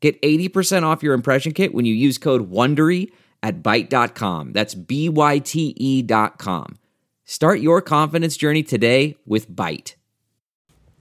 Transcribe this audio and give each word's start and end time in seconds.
Get 0.00 0.20
80% 0.22 0.84
off 0.84 1.02
your 1.02 1.14
impression 1.14 1.52
kit 1.52 1.74
when 1.74 1.84
you 1.84 1.94
use 1.94 2.18
code 2.18 2.50
WONDERY 2.50 3.10
at 3.42 3.62
Byte.com. 3.62 4.52
That's 4.52 4.74
B-Y-T-E 4.74 6.02
dot 6.02 6.38
com. 6.38 6.78
Start 7.24 7.60
your 7.60 7.82
confidence 7.82 8.36
journey 8.36 8.62
today 8.62 9.16
with 9.26 9.50
Byte. 9.50 9.94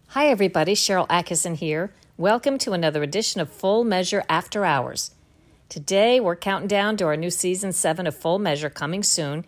Hi, 0.09 0.27
everybody. 0.27 0.73
Sharyl 0.73 1.07
Attkisson 1.09 1.55
here. 1.55 1.93
Welcome 2.17 2.57
to 2.59 2.73
another 2.73 3.03
edition 3.03 3.39
of 3.39 3.51
Full 3.51 3.83
Measure 3.83 4.23
After 4.27 4.65
Hours. 4.65 5.11
Today, 5.69 6.19
we're 6.19 6.35
counting 6.35 6.67
down 6.67 6.97
to 6.97 7.05
our 7.05 7.15
new 7.15 7.29
season 7.29 7.73
seven 7.73 8.07
of 8.07 8.17
Full 8.17 8.39
Measure 8.39 8.69
coming 8.69 9.03
soon, 9.03 9.45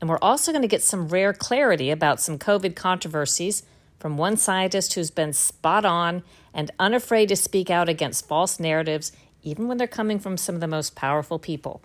and 0.00 0.08
we're 0.08 0.18
also 0.22 0.52
going 0.52 0.62
to 0.62 0.68
get 0.68 0.82
some 0.82 1.08
rare 1.08 1.32
clarity 1.32 1.90
about 1.90 2.20
some 2.20 2.38
COVID 2.38 2.74
controversies 2.74 3.62
from 3.98 4.16
one 4.16 4.36
scientist 4.36 4.94
who's 4.94 5.10
been 5.10 5.32
spot 5.32 5.84
on 5.84 6.22
and 6.52 6.70
unafraid 6.78 7.28
to 7.28 7.36
speak 7.36 7.70
out 7.70 7.88
against 7.88 8.28
false 8.28 8.60
narratives, 8.60 9.12
even 9.42 9.68
when 9.68 9.78
they're 9.78 9.86
coming 9.86 10.18
from 10.18 10.36
some 10.36 10.54
of 10.54 10.60
the 10.60 10.66
most 10.66 10.94
powerful 10.94 11.38
people. 11.38 11.80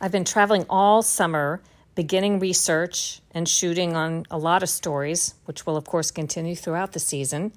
I've 0.00 0.12
been 0.12 0.24
traveling 0.24 0.66
all 0.68 1.02
summer, 1.02 1.62
beginning 1.94 2.38
research 2.38 3.20
and 3.30 3.48
shooting 3.48 3.96
on 3.96 4.26
a 4.30 4.38
lot 4.38 4.62
of 4.62 4.68
stories, 4.68 5.34
which 5.46 5.64
will, 5.64 5.76
of 5.76 5.84
course, 5.86 6.10
continue 6.10 6.54
throughout 6.54 6.92
the 6.92 7.00
season. 7.00 7.52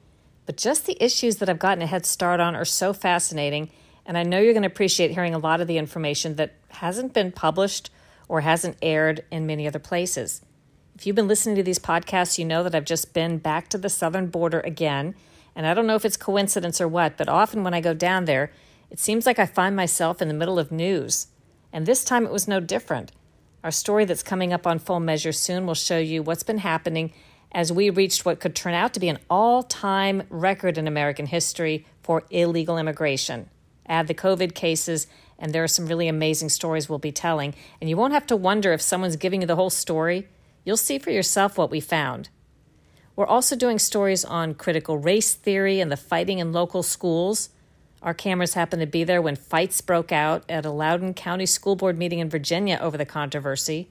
But 0.46 0.58
just 0.58 0.86
the 0.86 0.98
issues 1.04 1.36
that 1.38 1.50
I've 1.50 1.60
gotten 1.60 1.84
a 1.84 1.88
head 1.88 2.06
start 2.06 2.40
on 2.40 2.56
are 2.56 2.66
so 2.66 2.94
fascinating, 2.94 3.70
and 4.06 4.18
I 4.18 4.24
know 4.24 4.40
you're 4.40 4.54
going 4.54 4.64
to 4.64 4.68
appreciate 4.68 5.12
hearing 5.12 5.36
a 5.36 5.40
lot 5.40 5.62
of 5.62 5.68
the 5.68 5.78
information 5.78 6.38
that 6.38 6.56
hasn't 6.70 7.14
been 7.14 7.32
published 7.32 7.92
or 8.28 8.42
hasn't 8.42 8.78
aired 8.82 9.26
in 9.30 9.46
many 9.46 9.68
other 9.68 9.80
places. 9.80 10.42
If 11.00 11.08
you've 11.08 11.16
been 11.16 11.30
listening 11.30 11.56
to 11.56 11.64
these 11.64 11.80
podcasts, 11.80 12.38
you 12.38 12.44
know 12.44 12.62
that 12.62 12.76
I've 12.76 12.84
just 12.84 13.14
been 13.14 13.38
back 13.38 13.70
to 13.70 13.78
the 13.78 13.88
southern 13.88 14.28
border 14.28 14.60
again. 14.60 15.16
And 15.56 15.66
I 15.66 15.74
don't 15.74 15.88
know 15.88 15.96
if 15.96 16.04
it's 16.04 16.18
coincidence 16.18 16.82
or 16.82 16.90
what, 16.90 17.16
but 17.16 17.30
often 17.30 17.64
when 17.64 17.74
I 17.74 17.80
go 17.80 17.94
down 17.94 18.26
there, 18.26 18.52
it 18.92 19.00
seems 19.00 19.26
like 19.26 19.40
I 19.40 19.46
find 19.46 19.78
myself 19.78 20.22
in 20.22 20.28
the 20.28 20.34
middle 20.34 20.60
of 20.60 20.74
news. 20.74 21.28
And 21.72 21.86
this 21.86 22.04
time 22.04 22.26
it 22.26 22.34
was 22.34 22.50
no 22.50 22.60
different. 22.60 23.14
Our 23.64 23.72
story 23.72 24.04
that's 24.04 24.22
coming 24.22 24.52
up 24.52 24.68
on 24.68 24.78
full 24.78 25.00
measure 25.00 25.32
soon 25.32 25.66
will 25.66 25.74
show 25.74 25.98
you 25.98 26.22
what's 26.22 26.44
been 26.44 26.58
happening 26.58 27.14
as 27.54 27.72
we 27.72 27.90
reached 27.90 28.26
what 28.26 28.42
could 28.42 28.54
turn 28.54 28.74
out 28.74 28.94
to 28.94 29.00
be 29.00 29.08
an 29.08 29.20
all 29.30 29.64
time 29.64 30.24
record 30.30 30.78
in 30.78 30.86
American 30.86 31.28
history 31.28 31.86
for 32.04 32.26
illegal 32.30 32.78
immigration. 32.78 33.50
Add 33.88 34.08
the 34.08 34.14
COVID 34.14 34.54
cases, 34.54 35.08
and 35.38 35.54
there 35.54 35.64
are 35.64 35.70
some 35.70 35.88
really 35.88 36.10
amazing 36.10 36.50
stories 36.50 36.90
we'll 36.90 37.00
be 37.00 37.14
telling. 37.14 37.56
And 37.80 37.90
you 37.90 37.96
won't 37.96 38.12
have 38.12 38.28
to 38.28 38.36
wonder 38.36 38.74
if 38.74 38.82
someone's 38.82 39.16
giving 39.16 39.40
you 39.40 39.48
the 39.48 39.56
whole 39.56 39.70
story. 39.70 40.28
You'll 40.70 40.78
see 40.78 41.00
for 41.00 41.10
yourself 41.10 41.58
what 41.58 41.72
we 41.72 41.80
found. 41.80 42.30
We're 43.16 43.26
also 43.26 43.56
doing 43.56 43.80
stories 43.80 44.24
on 44.24 44.54
critical 44.54 45.00
race 45.00 45.34
theory 45.34 45.80
and 45.80 45.92
the 45.92 45.98
fighting 45.98 46.38
in 46.38 46.54
local 46.54 46.84
schools. 46.84 47.50
Our 48.04 48.14
cameras 48.14 48.54
happened 48.54 48.82
to 48.82 48.86
be 48.86 49.04
there 49.04 49.20
when 49.20 49.36
fights 49.36 49.82
broke 49.82 50.12
out 50.12 50.44
at 50.48 50.68
a 50.68 50.70
Loudoun 50.70 51.16
County 51.16 51.48
School 51.48 51.76
Board 51.76 51.98
meeting 51.98 52.20
in 52.20 52.30
Virginia 52.30 52.78
over 52.80 53.00
the 53.00 53.06
controversy. 53.08 53.90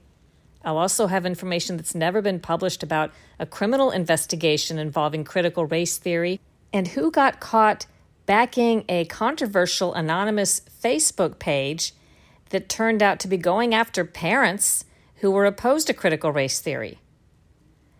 I'll 0.63 0.77
also 0.77 1.07
have 1.07 1.25
information 1.25 1.75
that's 1.75 1.93
never 1.93 2.21
been 2.21 2.39
published 2.39 2.81
about 2.81 3.11
a 3.39 3.45
criminal 3.45 3.91
investigation 3.91 4.79
involving 4.79 5.25
critical 5.25 5.65
race 5.65 5.97
theory 5.97 6.39
and 6.71 6.87
who 6.87 7.11
got 7.11 7.41
caught 7.41 7.87
backing 8.25 8.85
a 8.87 9.03
controversial 9.03 9.93
anonymous 9.93 10.61
Facebook 10.81 11.39
page 11.39 11.91
that 12.51 12.69
turned 12.69 13.03
out 13.03 13.19
to 13.19 13.27
be 13.27 13.35
going 13.35 13.73
after 13.75 14.05
parents 14.05 14.85
who 15.19 15.31
were 15.31 15.45
opposed 15.45 15.87
to 15.87 15.93
critical 15.93 16.31
race 16.31 16.59
theory. 16.59 16.99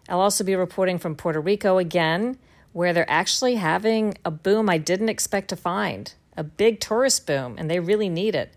I'll 0.07 0.21
also 0.21 0.43
be 0.43 0.55
reporting 0.55 0.97
from 0.97 1.15
Puerto 1.15 1.39
Rico 1.39 1.77
again 1.77 2.37
where 2.71 2.93
they're 2.93 3.09
actually 3.09 3.55
having 3.55 4.17
a 4.23 4.31
boom 4.31 4.69
I 4.69 4.77
didn't 4.77 5.09
expect 5.09 5.49
to 5.49 5.55
find, 5.55 6.13
a 6.37 6.43
big 6.43 6.79
tourist 6.79 7.25
boom, 7.25 7.55
and 7.57 7.69
they 7.69 7.79
really 7.79 8.09
need 8.09 8.35
it. 8.35 8.53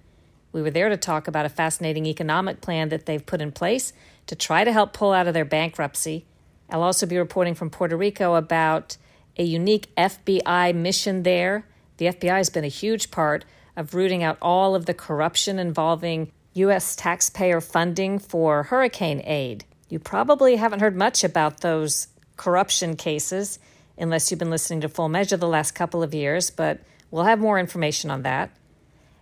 We 0.52 0.62
were 0.62 0.70
there 0.70 0.90
to 0.90 0.96
talk 0.96 1.28
about 1.28 1.46
a 1.46 1.50
fascinating 1.50 2.06
economic 2.06 2.60
plan 2.60 2.90
that 2.90 3.06
they've 3.06 3.24
put 3.24 3.40
in 3.40 3.52
place 3.52 3.92
to 4.26 4.36
try 4.36 4.64
to 4.64 4.72
help 4.72 4.92
pull 4.92 5.12
out 5.12 5.26
of 5.26 5.34
their 5.34 5.46
bankruptcy. 5.46 6.26
I'll 6.68 6.82
also 6.82 7.06
be 7.06 7.18
reporting 7.18 7.54
from 7.54 7.70
Puerto 7.70 7.96
Rico 7.96 8.34
about 8.34 8.96
a 9.38 9.44
unique 9.44 9.94
FBI 9.96 10.74
mission 10.74 11.22
there. 11.22 11.66
The 11.96 12.06
FBI 12.06 12.36
has 12.36 12.50
been 12.50 12.64
a 12.64 12.68
huge 12.68 13.10
part 13.10 13.44
of 13.76 13.94
rooting 13.94 14.22
out 14.22 14.36
all 14.42 14.74
of 14.74 14.84
the 14.84 14.94
corruption 14.94 15.58
involving 15.58 16.30
U.S. 16.54 16.94
taxpayer 16.96 17.60
funding 17.60 18.18
for 18.18 18.64
hurricane 18.64 19.22
aid. 19.24 19.64
You 19.88 19.98
probably 19.98 20.56
haven't 20.56 20.80
heard 20.80 20.96
much 20.96 21.24
about 21.24 21.60
those 21.60 22.08
corruption 22.36 22.96
cases 22.96 23.58
unless 23.98 24.30
you've 24.30 24.38
been 24.38 24.50
listening 24.50 24.80
to 24.82 24.88
Full 24.88 25.08
Measure 25.08 25.36
the 25.36 25.48
last 25.48 25.72
couple 25.72 26.02
of 26.02 26.14
years, 26.14 26.50
but 26.50 26.80
we'll 27.10 27.24
have 27.24 27.38
more 27.38 27.58
information 27.58 28.10
on 28.10 28.22
that. 28.22 28.50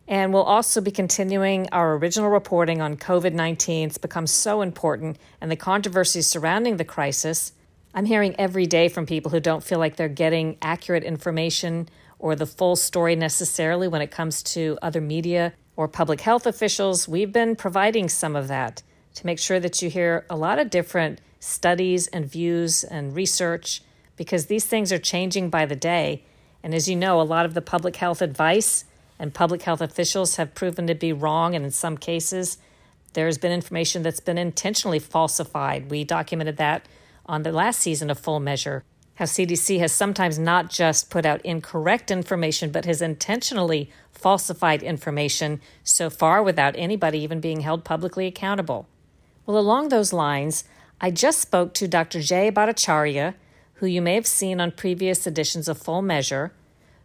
And 0.08 0.32
we'll 0.32 0.42
also 0.42 0.80
be 0.80 0.90
continuing 0.90 1.69
our 1.70 1.96
original 1.96 2.30
reporting 2.30 2.80
on 2.80 2.96
COVID 2.96 3.32
19. 3.32 3.88
It's 3.88 3.98
become 3.98 4.26
so 4.26 4.60
important 4.60 5.19
and 5.40 5.50
the 5.50 5.56
controversies 5.56 6.26
surrounding 6.26 6.78
the 6.78 6.84
crisis. 6.84 7.52
I'm 7.94 8.06
hearing 8.06 8.34
every 8.38 8.66
day 8.66 8.88
from 8.88 9.06
people 9.06 9.30
who 9.30 9.40
don't 9.40 9.62
feel 9.62 9.78
like 9.78 9.96
they're 9.96 10.08
getting 10.08 10.56
accurate 10.62 11.04
information 11.04 11.88
or 12.19 12.34
the 12.34 12.46
full 12.46 12.76
story 12.76 13.14
necessarily 13.16 13.86
when 13.86 14.02
it 14.02 14.10
comes 14.10 14.42
to 14.42 14.78
other 14.82 15.00
media 15.00 15.52
or 15.80 15.88
public 15.88 16.20
health 16.20 16.44
officials. 16.44 17.08
We've 17.08 17.32
been 17.32 17.56
providing 17.56 18.10
some 18.10 18.36
of 18.36 18.48
that 18.48 18.82
to 19.14 19.24
make 19.24 19.38
sure 19.38 19.58
that 19.58 19.80
you 19.80 19.88
hear 19.88 20.26
a 20.28 20.36
lot 20.36 20.58
of 20.58 20.68
different 20.68 21.22
studies 21.38 22.06
and 22.08 22.30
views 22.30 22.84
and 22.84 23.16
research 23.16 23.80
because 24.14 24.44
these 24.44 24.66
things 24.66 24.92
are 24.92 24.98
changing 24.98 25.48
by 25.48 25.64
the 25.64 25.74
day. 25.74 26.22
And 26.62 26.74
as 26.74 26.86
you 26.86 26.96
know, 26.96 27.19
a 27.19 27.22
lot 27.22 27.46
of 27.46 27.54
the 27.54 27.62
public 27.62 27.96
health 27.96 28.20
advice 28.20 28.84
and 29.19 29.32
public 29.32 29.62
health 29.62 29.80
officials 29.80 30.36
have 30.36 30.54
proven 30.54 30.86
to 30.86 30.94
be 30.94 31.14
wrong. 31.14 31.54
And 31.54 31.64
in 31.64 31.70
some 31.70 31.96
cases, 31.96 32.58
there's 33.14 33.38
been 33.38 33.50
information 33.50 34.02
that's 34.02 34.20
been 34.20 34.36
intentionally 34.36 34.98
falsified. 34.98 35.90
We 35.90 36.04
documented 36.04 36.58
that 36.58 36.84
on 37.24 37.42
the 37.42 37.52
last 37.52 37.80
season 37.80 38.10
of 38.10 38.19
Full 38.19 38.38
Measure. 38.38 38.84
How 39.20 39.26
CDC 39.26 39.81
has 39.81 39.92
sometimes 39.92 40.38
not 40.38 40.70
just 40.70 41.10
put 41.10 41.26
out 41.26 41.44
incorrect 41.44 42.10
information, 42.10 42.70
but 42.70 42.86
has 42.86 43.03
intentionally 43.03 43.91
falsified 44.12 44.82
information 44.82 45.60
so 45.84 46.08
far 46.08 46.42
without 46.42 46.75
anybody 46.78 47.19
even 47.19 47.38
being 47.38 47.60
held 47.60 47.84
publicly 47.84 48.26
accountable. 48.26 48.88
Well, 49.44 49.58
along 49.58 49.91
those 49.91 50.14
lines, 50.14 50.64
I 51.03 51.10
just 51.10 51.38
spoke 51.38 51.75
to 51.75 51.86
Dr. 51.86 52.22
Jay 52.22 52.50
Bhattacharya, 52.50 53.34
who 53.75 53.86
you 53.86 54.00
may 54.00 54.14
have 54.14 54.26
seen 54.26 54.58
on 54.58 54.72
previous 54.72 55.26
editions 55.26 55.69
of 55.69 55.76
Full 55.76 56.00
Measure, 56.00 56.54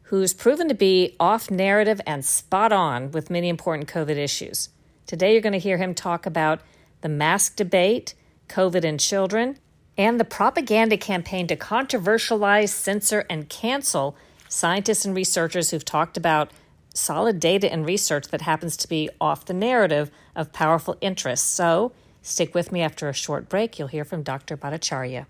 who's 0.04 0.34
proven 0.34 0.70
to 0.70 0.74
be 0.74 1.18
off 1.20 1.52
narrative 1.52 2.00
and 2.08 2.24
spot 2.24 2.72
on 2.72 3.12
with 3.12 3.30
many 3.30 3.50
important 3.50 3.90
COVID 3.90 4.16
issues. 4.16 4.70
Today, 5.06 5.34
you're 5.34 5.42
going 5.42 5.52
to 5.52 5.60
hear 5.60 5.80
him 5.80 5.94
talk 5.94 6.26
about 6.26 6.62
the 7.02 7.10
mask 7.10 7.58
debate, 7.58 8.14
COVID 8.48 8.86
in 8.86 8.98
children, 9.00 9.60
and 9.98 10.20
the 10.20 10.26
propaganda 10.26 10.98
campaign 10.98 11.48
to 11.48 11.56
controversialize, 11.56 12.70
censor, 12.70 13.26
and 13.30 13.50
cancel 13.50 14.16
scientists 14.50 15.06
and 15.06 15.16
researchers 15.16 15.72
who've 15.72 15.86
talked 15.86 16.18
about 16.18 16.52
solid 16.94 17.40
data 17.40 17.72
and 17.72 17.86
research 17.86 18.30
that 18.30 18.42
happens 18.42 18.78
to 18.78 18.88
be 18.88 19.10
off 19.20 19.46
the 19.46 19.54
narrative 19.54 20.12
of 20.36 20.54
powerful 20.54 20.98
interests. 21.02 21.48
So, 21.48 21.92
stick 22.22 22.56
with 22.56 22.72
me 22.72 22.82
after 22.82 23.10
a 23.10 23.14
short 23.14 23.50
break. 23.50 23.78
You'll 23.78 23.90
hear 23.90 24.06
from 24.06 24.24
Dr. 24.24 24.58
Bhattacharya. 24.58 25.26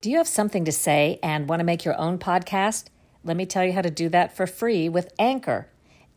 Do 0.00 0.10
you 0.10 0.18
have 0.18 0.28
something 0.28 0.64
to 0.64 0.72
say 0.72 1.18
and 1.22 1.48
want 1.48 1.60
to 1.60 1.64
make 1.64 1.84
your 1.84 1.98
own 1.98 2.18
podcast? 2.18 2.86
Let 3.24 3.36
me 3.36 3.46
tell 3.46 3.64
you 3.64 3.72
how 3.72 3.82
to 3.82 3.90
do 3.90 4.08
that 4.08 4.36
for 4.36 4.46
free 4.46 4.88
with 4.88 5.12
Anchor. 5.18 5.68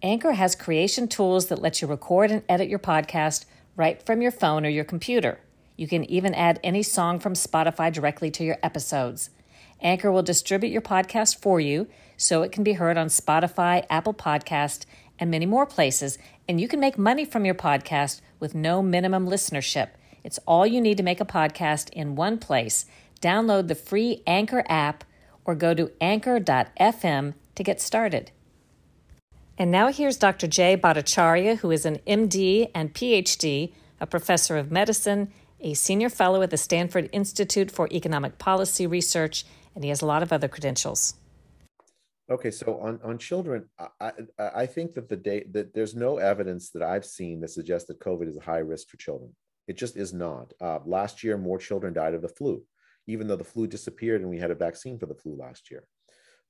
Anchor 0.01 0.33
has 0.33 0.56
creation 0.56 1.07
tools 1.07 1.48
that 1.48 1.62
let 1.62 1.81
you 1.81 1.88
record 1.88 2.31
and 2.31 2.44
edit 2.50 2.68
your 2.68 2.80
podcast 2.80 3.45
right 3.75 4.04
from 4.04 4.21
your 4.21 4.31
phone 4.31 4.66
or 4.66 4.69
your 4.69 4.83
computer. 4.83 5.39
You 5.77 5.88
can 5.88 6.04
even 6.06 6.33
add 6.33 6.60
any 6.63 6.83
song 6.83 7.19
from 7.19 7.33
Spotify 7.33 7.92
directly 7.92 8.31
to 8.31 8.44
your 8.44 8.57
episodes. 8.63 9.30
Anchor 9.81 10.12
will 10.12 10.24
distribute 10.24 10.72
your 10.72 10.81
podcast 10.81 11.42
for 11.42 11.60
you 11.60 11.88
so 12.18 12.42
it 12.42 12.51
can 12.51 12.63
be 12.63 12.74
heard 12.74 12.98
on 12.98 13.07
Spotify, 13.07 13.86
Apple 13.89 14.13
Podcast, 14.13 14.86
and 15.19 15.30
many 15.30 15.45
more 15.45 15.66
places, 15.66 16.18
and 16.48 16.60
you 16.60 16.68
can 16.68 16.80
make 16.80 16.98
money 16.98 17.25
from 17.25 17.45
your 17.45 17.56
podcast 17.56 18.22
with 18.39 18.56
no 18.56 18.81
minimum 18.81 19.27
listenership. 19.27 19.89
It's 20.24 20.39
all 20.48 20.66
you 20.66 20.81
need 20.81 20.98
to 20.98 21.04
make 21.04 21.22
a 21.22 21.25
podcast 21.25 21.89
in 21.92 22.16
one 22.16 22.38
place 22.38 22.86
download 23.21 23.68
the 23.68 23.75
free 23.75 24.21
Anchor 24.28 24.63
app 24.69 25.04
or 25.45 25.56
go 25.56 25.74
to 25.74 25.92
anchor.fm 26.01 27.33
to 27.56 27.63
get 27.63 27.81
started. 27.81 28.31
And 29.57 29.71
now 29.71 29.92
here's 29.92 30.18
Dr. 30.18 30.48
Jay 30.48 30.75
Bhattacharya, 30.75 31.60
who 31.60 31.71
is 31.71 31.86
an 31.86 32.00
MD 32.06 32.69
and 32.75 32.94
PhD, 32.94 33.71
a 34.01 34.06
professor 34.06 34.57
of 34.57 34.71
medicine, 34.71 35.31
a 35.60 35.74
senior 35.74 36.10
fellow 36.10 36.42
at 36.42 36.50
the 36.50 36.57
Stanford 36.57 37.10
Institute 37.12 37.72
for 37.72 37.88
Economic 37.92 38.38
Policy 38.38 38.88
Research, 38.88 39.46
and 39.74 39.84
he 39.84 39.90
has 39.90 40.02
a 40.02 40.06
lot 40.06 40.24
of 40.24 40.31
other 40.31 40.48
credentials. 40.48 41.16
Okay, 42.30 42.50
so 42.50 42.80
on, 42.80 43.00
on 43.04 43.19
children, 43.19 43.69
I, 44.00 44.12
I, 44.40 44.66
think 44.66 44.96
that 44.96 45.10
the 45.10 45.16
day 45.16 45.46
that 45.52 45.75
there's 45.75 45.94
no 45.94 46.18
evidence 46.18 46.72
that 46.72 46.81
I've 46.81 47.06
seen 47.06 47.40
that 47.42 47.52
suggests 47.52 47.88
that 47.88 48.00
COVID 48.00 48.28
is 48.28 48.38
a 48.38 48.42
high 48.42 48.60
risk 48.60 48.90
for 48.90 48.98
children. 48.98 49.36
It 49.68 49.78
just 49.78 49.96
is 49.96 50.12
not. 50.12 50.52
Uh, 50.60 50.80
last 50.86 51.24
year, 51.24 51.38
more 51.38 51.60
children 51.60 51.94
died 51.94 52.16
of 52.16 52.24
the 52.24 52.28
flu, 52.28 52.63
even 53.06 53.28
though 53.28 53.36
the 53.36 53.44
flu 53.44 53.68
disappeared 53.68 54.22
and 54.22 54.30
we 54.30 54.40
had 54.40 54.50
a 54.50 54.56
vaccine 54.56 54.98
for 54.98 55.06
the 55.06 55.13
flu 55.13 55.36
last 55.36 55.69
year. 55.69 55.88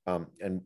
Um, 0.06 0.28
and 0.40 0.62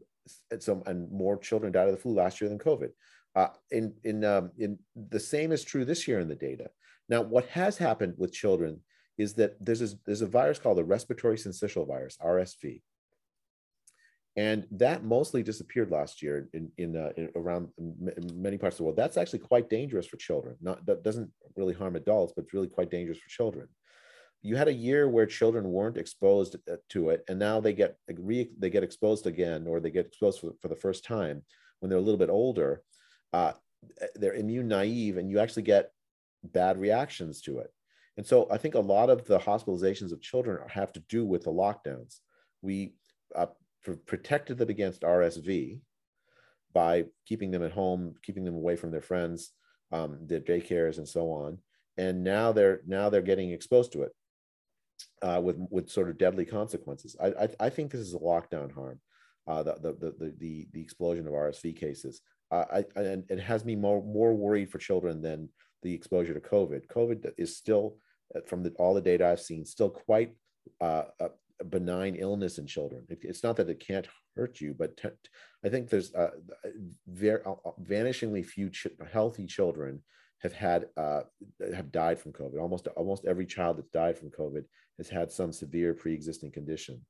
and 0.52 0.62
so 0.62 0.82
and 0.86 1.10
more 1.10 1.38
children 1.38 1.72
died 1.72 1.88
of 1.88 1.94
the 1.94 2.00
flu 2.00 2.12
last 2.12 2.40
year 2.40 2.48
than 2.48 2.58
COVID. 2.58 2.90
Uh, 3.34 3.48
in 3.72 3.94
in 4.04 4.24
um, 4.24 4.52
in 4.58 4.78
the 4.94 5.20
same 5.20 5.50
is 5.50 5.64
true 5.64 5.84
this 5.84 6.06
year 6.06 6.20
in 6.20 6.28
the 6.28 6.34
data. 6.36 6.70
Now, 7.10 7.22
what 7.22 7.46
has 7.48 7.76
happened 7.76 8.14
with 8.16 8.32
children 8.32 8.80
is 9.18 9.34
that 9.34 9.56
there's 9.60 9.82
a, 9.82 9.96
there's 10.06 10.22
a 10.22 10.26
virus 10.26 10.58
called 10.58 10.78
the 10.78 10.84
respiratory 10.84 11.36
syncytial 11.36 11.86
virus 11.86 12.16
(RSV), 12.24 12.80
and 14.36 14.66
that 14.70 15.04
mostly 15.04 15.42
disappeared 15.42 15.90
last 15.90 16.22
year 16.22 16.48
in 16.54 16.70
in, 16.78 16.96
uh, 16.96 17.10
in 17.18 17.30
around 17.36 17.68
many 18.34 18.56
parts 18.56 18.74
of 18.74 18.78
the 18.78 18.84
world. 18.84 18.96
That's 18.96 19.18
actually 19.18 19.40
quite 19.40 19.68
dangerous 19.68 20.06
for 20.06 20.16
children. 20.16 20.56
Not 20.62 20.86
that 20.86 21.02
doesn't 21.02 21.30
really 21.56 21.74
harm 21.74 21.96
adults, 21.96 22.32
but 22.34 22.44
it's 22.44 22.54
really 22.54 22.68
quite 22.68 22.90
dangerous 22.90 23.18
for 23.18 23.28
children 23.28 23.68
you 24.42 24.56
had 24.56 24.68
a 24.68 24.72
year 24.72 25.08
where 25.08 25.26
children 25.26 25.70
weren't 25.70 25.98
exposed 25.98 26.56
uh, 26.70 26.76
to 26.88 27.10
it 27.10 27.24
and 27.28 27.38
now 27.38 27.60
they 27.60 27.72
get 27.72 27.96
re, 28.18 28.50
they 28.58 28.70
get 28.70 28.82
exposed 28.82 29.26
again 29.26 29.66
or 29.66 29.80
they 29.80 29.90
get 29.90 30.06
exposed 30.06 30.40
for, 30.40 30.52
for 30.60 30.68
the 30.68 30.76
first 30.76 31.04
time 31.04 31.42
when 31.80 31.90
they're 31.90 31.98
a 31.98 32.02
little 32.02 32.18
bit 32.18 32.30
older 32.30 32.82
uh, 33.32 33.52
they're 34.14 34.34
immune 34.34 34.68
naive 34.68 35.16
and 35.16 35.30
you 35.30 35.38
actually 35.38 35.62
get 35.62 35.90
bad 36.44 36.78
reactions 36.78 37.40
to 37.40 37.58
it 37.58 37.72
and 38.16 38.26
so 38.26 38.46
i 38.50 38.56
think 38.56 38.74
a 38.74 38.80
lot 38.80 39.10
of 39.10 39.24
the 39.26 39.38
hospitalizations 39.38 40.12
of 40.12 40.20
children 40.20 40.58
have 40.68 40.92
to 40.92 41.00
do 41.08 41.24
with 41.24 41.42
the 41.44 41.50
lockdowns 41.50 42.18
we 42.62 42.94
uh, 43.34 43.46
protected 44.06 44.58
them 44.58 44.70
against 44.70 45.02
rsv 45.02 45.80
by 46.72 47.04
keeping 47.26 47.50
them 47.50 47.62
at 47.62 47.72
home 47.72 48.14
keeping 48.22 48.44
them 48.44 48.54
away 48.54 48.76
from 48.76 48.90
their 48.90 49.00
friends 49.00 49.52
um, 49.92 50.18
their 50.22 50.40
daycares 50.40 50.98
and 50.98 51.08
so 51.08 51.30
on 51.30 51.58
and 51.96 52.22
now 52.22 52.52
they're 52.52 52.80
now 52.86 53.10
they're 53.10 53.22
getting 53.22 53.50
exposed 53.50 53.92
to 53.92 54.02
it 54.02 54.12
uh, 55.22 55.40
with 55.42 55.56
with 55.70 55.90
sort 55.90 56.08
of 56.08 56.18
deadly 56.18 56.44
consequences. 56.44 57.16
I, 57.20 57.28
I, 57.28 57.48
I 57.60 57.70
think 57.70 57.90
this 57.90 58.00
is 58.00 58.14
a 58.14 58.18
lockdown 58.18 58.72
harm, 58.72 59.00
uh, 59.46 59.62
the, 59.62 59.74
the, 59.74 59.92
the 59.92 60.34
the 60.38 60.68
the 60.72 60.80
explosion 60.80 61.26
of 61.26 61.32
RSV 61.32 61.76
cases. 61.76 62.20
Uh, 62.50 62.64
I, 62.72 63.00
and 63.00 63.24
it 63.28 63.40
has 63.40 63.64
me 63.64 63.76
more 63.76 64.02
more 64.02 64.34
worried 64.34 64.70
for 64.70 64.78
children 64.78 65.22
than 65.22 65.48
the 65.82 65.94
exposure 65.94 66.34
to 66.34 66.40
COVID. 66.40 66.86
COVID 66.88 67.32
is 67.38 67.56
still, 67.56 67.96
uh, 68.34 68.40
from 68.46 68.62
the, 68.62 68.70
all 68.78 68.94
the 68.94 69.00
data 69.00 69.26
I've 69.26 69.40
seen, 69.40 69.64
still 69.64 69.90
quite 69.90 70.34
uh, 70.80 71.04
a, 71.20 71.30
benign 71.64 72.16
illness 72.16 72.58
in 72.58 72.66
children. 72.66 73.04
It, 73.08 73.18
it's 73.22 73.42
not 73.42 73.56
that 73.56 73.68
it 73.68 73.84
can't 73.86 74.08
hurt 74.36 74.60
you, 74.60 74.74
but 74.78 74.98
I 75.64 75.68
think 75.68 75.90
there's 75.90 76.14
uh, 76.14 76.30
very 77.06 77.42
vanishingly 77.82 78.44
few 78.44 78.70
ch- 78.70 78.86
healthy 79.12 79.46
children 79.46 80.02
have 80.42 80.54
had 80.54 80.86
uh, 80.96 81.20
have 81.74 81.92
died 81.92 82.18
from 82.18 82.32
COVID. 82.32 82.58
Almost 82.58 82.86
almost 82.96 83.26
every 83.26 83.46
child 83.46 83.76
that's 83.76 83.90
died 83.90 84.18
from 84.18 84.30
COVID 84.30 84.64
has 84.96 85.08
had 85.08 85.30
some 85.30 85.52
severe 85.52 85.92
pre-existing 85.92 86.50
condition. 86.50 87.04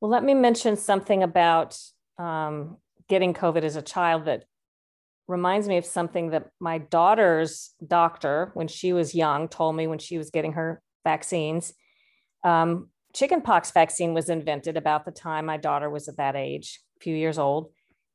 Well, 0.00 0.10
let 0.10 0.24
me 0.24 0.34
mention 0.34 0.76
something 0.76 1.22
about 1.22 1.78
um, 2.18 2.76
getting 3.08 3.32
COVID 3.32 3.62
as 3.62 3.76
a 3.76 3.82
child 3.82 4.26
that 4.26 4.44
reminds 5.28 5.68
me 5.68 5.76
of 5.76 5.84
something 5.84 6.30
that 6.30 6.48
my 6.60 6.78
daughter's 6.78 7.74
doctor, 7.86 8.50
when 8.54 8.68
she 8.68 8.92
was 8.92 9.14
young, 9.14 9.48
told 9.48 9.74
me 9.76 9.86
when 9.86 9.98
she 9.98 10.18
was 10.18 10.30
getting 10.30 10.52
her 10.52 10.80
vaccines. 11.04 11.72
Um, 12.44 12.90
chickenpox 13.14 13.72
vaccine 13.72 14.14
was 14.14 14.28
invented 14.28 14.76
about 14.76 15.04
the 15.04 15.10
time 15.10 15.46
my 15.46 15.56
daughter 15.56 15.90
was 15.90 16.08
at 16.08 16.18
that 16.18 16.36
age, 16.36 16.80
a 17.00 17.02
few 17.02 17.14
years 17.14 17.38
old. 17.38 17.72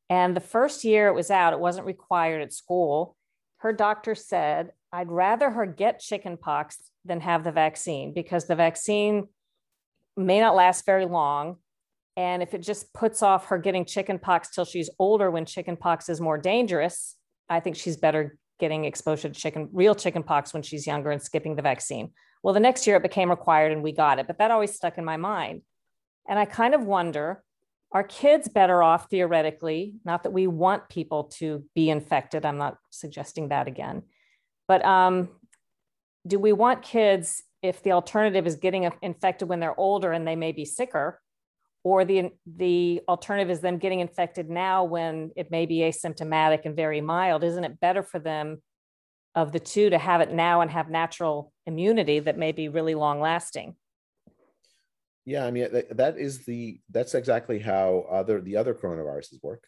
And 0.10 0.36
the 0.36 0.42
first 0.42 0.84
year 0.84 1.08
it 1.08 1.14
was 1.14 1.32
out, 1.32 1.54
it 1.54 1.60
wasn't 1.60 1.86
required 1.86 2.42
at 2.42 2.54
school 2.54 3.16
her 3.62 3.72
doctor 3.72 4.16
said, 4.16 4.72
I'd 4.92 5.12
rather 5.12 5.52
her 5.52 5.68
get 5.68 6.00
chickenpox 6.00 6.78
than 7.06 7.22
have 7.22 7.44
the 7.44 7.52
vaccine 7.52 8.12
because 8.12 8.48
the 8.48 8.56
vaccine 8.56 9.28
may 10.18 10.40
not 10.40 10.56
last 10.56 10.86
very 10.86 11.06
long. 11.06 11.58
And 12.18 12.44
if 12.44 12.54
it 12.54 12.62
just 12.62 12.94
puts 12.94 13.24
off 13.24 13.48
her 13.48 13.58
getting 13.58 13.86
chickenpox 13.86 14.50
till 14.50 14.66
she's 14.66 14.90
older 15.00 15.32
when 15.32 15.46
chickenpox 15.46 16.10
is 16.10 16.20
more 16.20 16.38
dangerous, 16.38 17.16
I 17.50 17.60
think 17.60 17.76
she's 17.76 17.98
better 17.98 18.38
getting 18.60 18.86
exposure 18.86 19.30
to 19.30 19.34
chicken, 19.34 19.70
real 19.72 19.96
chickenpox 19.96 20.54
when 20.54 20.62
she's 20.64 20.86
younger 20.86 21.12
and 21.12 21.22
skipping 21.22 21.56
the 21.56 21.62
vaccine. 21.62 22.12
Well, 22.44 22.54
the 22.54 22.60
next 22.60 22.86
year 22.86 22.98
it 22.98 23.04
became 23.04 23.30
required 23.30 23.72
and 23.72 23.82
we 23.82 23.92
got 23.92 24.20
it, 24.20 24.28
but 24.28 24.38
that 24.40 24.52
always 24.52 24.76
stuck 24.76 24.98
in 24.98 25.06
my 25.06 25.18
mind. 25.18 25.62
And 26.28 26.38
I 26.38 26.46
kind 26.46 26.74
of 26.74 26.82
wonder 26.82 27.44
are 27.94 28.04
kids 28.04 28.48
better 28.48 28.82
off 28.82 29.10
theoretically? 29.10 29.96
Not 30.06 30.24
that 30.24 30.32
we 30.32 30.48
want 30.48 30.88
people 30.88 31.26
to 31.40 31.66
be 31.76 31.90
infected. 31.90 32.46
I'm 32.46 32.58
not 32.58 32.78
suggesting 32.90 33.50
that 33.50 33.68
again. 33.68 34.04
But 34.68 34.86
um, 34.86 35.28
do 36.26 36.40
we 36.40 36.54
want 36.54 36.84
kids, 36.84 37.44
if 37.62 37.84
the 37.84 37.92
alternative 37.92 38.48
is 38.48 38.56
getting 38.56 38.90
infected 39.02 39.50
when 39.50 39.60
they're 39.60 39.78
older 39.78 40.14
and 40.14 40.26
they 40.26 40.38
may 40.38 40.54
be 40.54 40.64
sicker, 40.64 41.21
or 41.84 42.06
the, 42.06 42.30
the 42.46 43.02
alternative 43.08 43.50
is 43.50 43.62
them 43.62 43.78
getting 43.78 44.00
infected 44.00 44.50
now 44.50 44.84
when 44.84 45.32
it 45.36 45.50
may 45.50 45.66
be 45.66 45.80
asymptomatic 45.80 46.66
and 46.66 46.76
very 46.76 47.02
mild? 47.02 47.44
Isn't 47.44 47.64
it 47.64 47.80
better 47.80 48.04
for 48.04 48.20
them 48.20 48.62
of 49.34 49.52
the 49.52 49.60
two 49.60 49.90
to 49.90 49.98
have 49.98 50.22
it 50.22 50.32
now 50.32 50.62
and 50.62 50.70
have 50.70 50.90
natural 50.90 51.52
immunity 51.66 52.20
that 52.20 52.38
may 52.38 52.52
be 52.52 52.70
really 52.70 52.96
long 52.96 53.20
lasting? 53.20 53.76
Yeah, 55.26 55.46
I 55.46 55.52
mean 55.52 55.68
that 55.92 56.18
is 56.18 56.46
the 56.46 56.80
that's 56.90 57.14
exactly 57.14 57.60
how 57.60 58.06
other 58.10 58.42
the 58.42 58.58
other 58.58 58.74
coronaviruses 58.74 59.42
work. 59.44 59.64